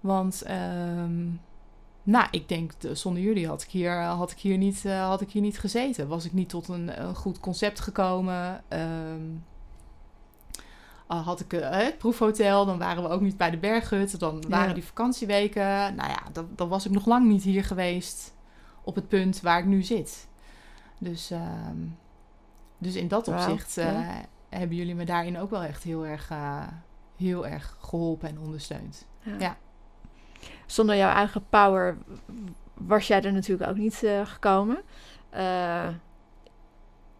[0.00, 1.24] Want, ehm,
[2.02, 5.20] nou, ik denk, de- zonder jullie had ik hier, had ik hier, niet, eh, had
[5.20, 6.08] ik hier niet gezeten.
[6.08, 8.62] Was ik niet tot een, een goed concept gekomen.
[8.68, 9.20] Ehm,
[11.06, 14.18] had ik eh, het proefhotel, dan waren we ook niet bij de berghut.
[14.18, 14.74] Dan waren Ja.
[14.74, 15.94] die vakantieweken.
[15.94, 18.34] Nou ja, dan, dan was ik nog lang niet hier geweest
[18.84, 20.28] op het punt waar ik nu zit.
[21.02, 21.76] Dus, ehm,
[22.78, 24.08] dus in dat opzicht eh,
[24.48, 26.66] hebben jullie me daarin ook wel echt heel erg, eh,
[27.16, 29.06] heel erg geholpen en ondersteund.
[29.38, 29.56] Ja.
[30.66, 31.96] Zonder jouw eigen power
[32.74, 34.76] was jij er natuurlijk ook niet eh, gekomen.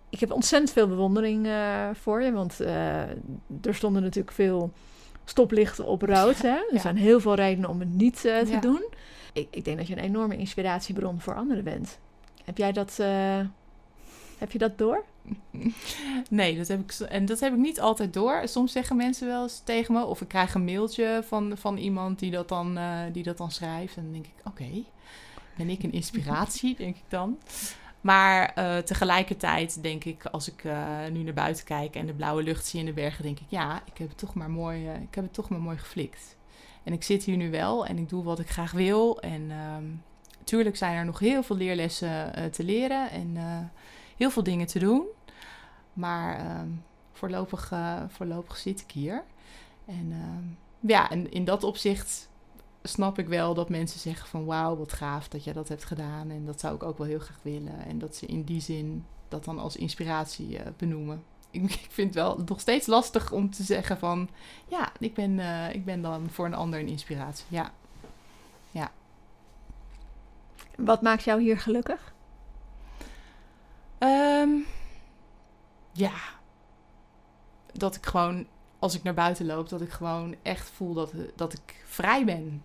[0.08, 1.48] Ik heb ontzettend veel bewondering
[1.92, 2.60] voor je, want
[3.62, 4.72] er stonden natuurlijk veel
[5.24, 6.42] stoplichten op rood.
[6.42, 6.48] Hè?
[6.48, 6.80] Er ja.
[6.80, 8.60] zijn heel veel redenen om het niet te Ja.
[8.60, 8.84] doen.
[9.32, 11.98] Ik, ik denk dat je een enorme inspiratiebron voor anderen bent.
[12.44, 12.98] Heb jij dat,
[14.42, 15.04] heb je dat door?
[16.30, 18.42] Nee, dat heb ik, en dat heb ik niet altijd door.
[18.44, 22.18] Soms zeggen mensen wel eens tegen me, of ik krijg een mailtje van, van iemand
[22.18, 23.96] die dat, dan, eh, die dat dan schrijft.
[23.96, 24.84] En dan denk ik, oké,
[25.56, 27.38] ben ik een inspiratie, denk ik dan.
[28.00, 32.42] Maar eh, tegelijkertijd denk ik, als ik eh, nu naar buiten kijk en de blauwe
[32.42, 35.14] lucht zie in de bergen, denk ik, ja, ik heb het toch maar mooi, ik
[35.14, 36.36] heb het toch maar mooi geflikt.
[36.82, 39.20] En ik zit hier nu wel en ik doe wat ik graag wil.
[39.20, 39.84] En ehm
[40.44, 43.36] tuurlijk zijn er nog heel veel leerlessen te leren en
[44.16, 45.06] heel veel dingen te doen.
[45.92, 46.68] Maar ehm,
[47.12, 49.24] voorlopig, eh, voorlopig zit ik hier.
[49.84, 50.44] En ehm,
[50.90, 52.30] ja, en in dat opzicht
[52.82, 56.30] snap ik wel dat mensen zeggen van wauw, wat gaaf dat jij dat hebt gedaan.
[56.30, 57.84] En dat zou ik ook wel heel graag willen.
[57.86, 61.22] En dat ze in die zin dat dan als inspiratie eh, benoemen.
[61.50, 64.28] Ik, ik vind het wel nog steeds lastig om te zeggen van
[64.68, 67.46] ja, ik ben, eh, ik ben dan voor een ander een inspiratie.
[67.48, 67.72] Ja.
[70.76, 72.11] Wat maakt jou hier gelukkig?
[74.02, 74.50] Ehm,
[75.92, 76.12] ja.
[77.72, 78.46] Dat ik gewoon,
[78.78, 82.62] als ik naar buiten loop, dat ik gewoon echt voel dat, dat ik vrij ben.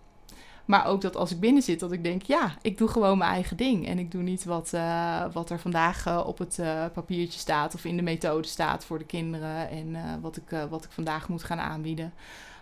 [0.64, 3.30] Maar ook dat als ik binnen zit, dat ik denk, ja, ik doe gewoon mijn
[3.30, 3.86] eigen ding.
[3.86, 7.74] En ik doe niet wat, eh, wat er vandaag eh, op het eh, papiertje staat
[7.74, 9.70] of in de methode staat voor de kinderen.
[9.70, 12.12] En wat, ik, wat ik vandaag moet gaan aanbieden.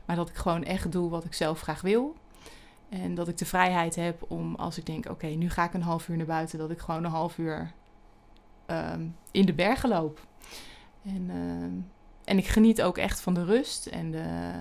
[0.05, 2.15] Maar dat ik gewoon echt doe wat ik zelf graag wil.
[2.89, 5.83] En dat ik de vrijheid heb om, als ik denk, oké, nu ga ik een
[5.83, 7.73] half uur naar buiten, dat ik gewoon een half uur
[8.67, 10.27] ehm, in de bergen loop.
[11.05, 11.73] En, ehm,
[12.25, 14.53] en ik geniet ook echt van de rust en de,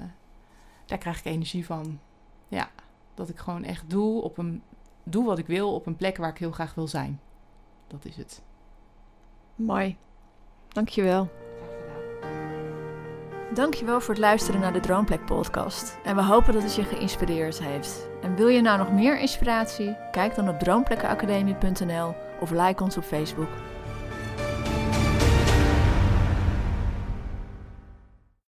[0.85, 1.99] daar krijg ik energie van.
[2.47, 2.69] Ja,
[3.13, 4.63] dat ik gewoon echt doe, op een,
[5.03, 7.19] doe wat ik wil op een plek waar ik heel graag wil zijn.
[7.87, 8.41] Dat is het.
[9.55, 9.97] Mooi.
[10.67, 11.29] Dankjewel.
[13.53, 15.97] Dankjewel voor het luisteren naar de Droomplek podcast.
[16.03, 18.07] En we hopen dat het je geïnspireerd heeft.
[18.21, 19.97] En wil je nou nog meer inspiratie?
[20.11, 23.49] Kijk dan op droomplekkenacademie.nl of like ons op Facebook.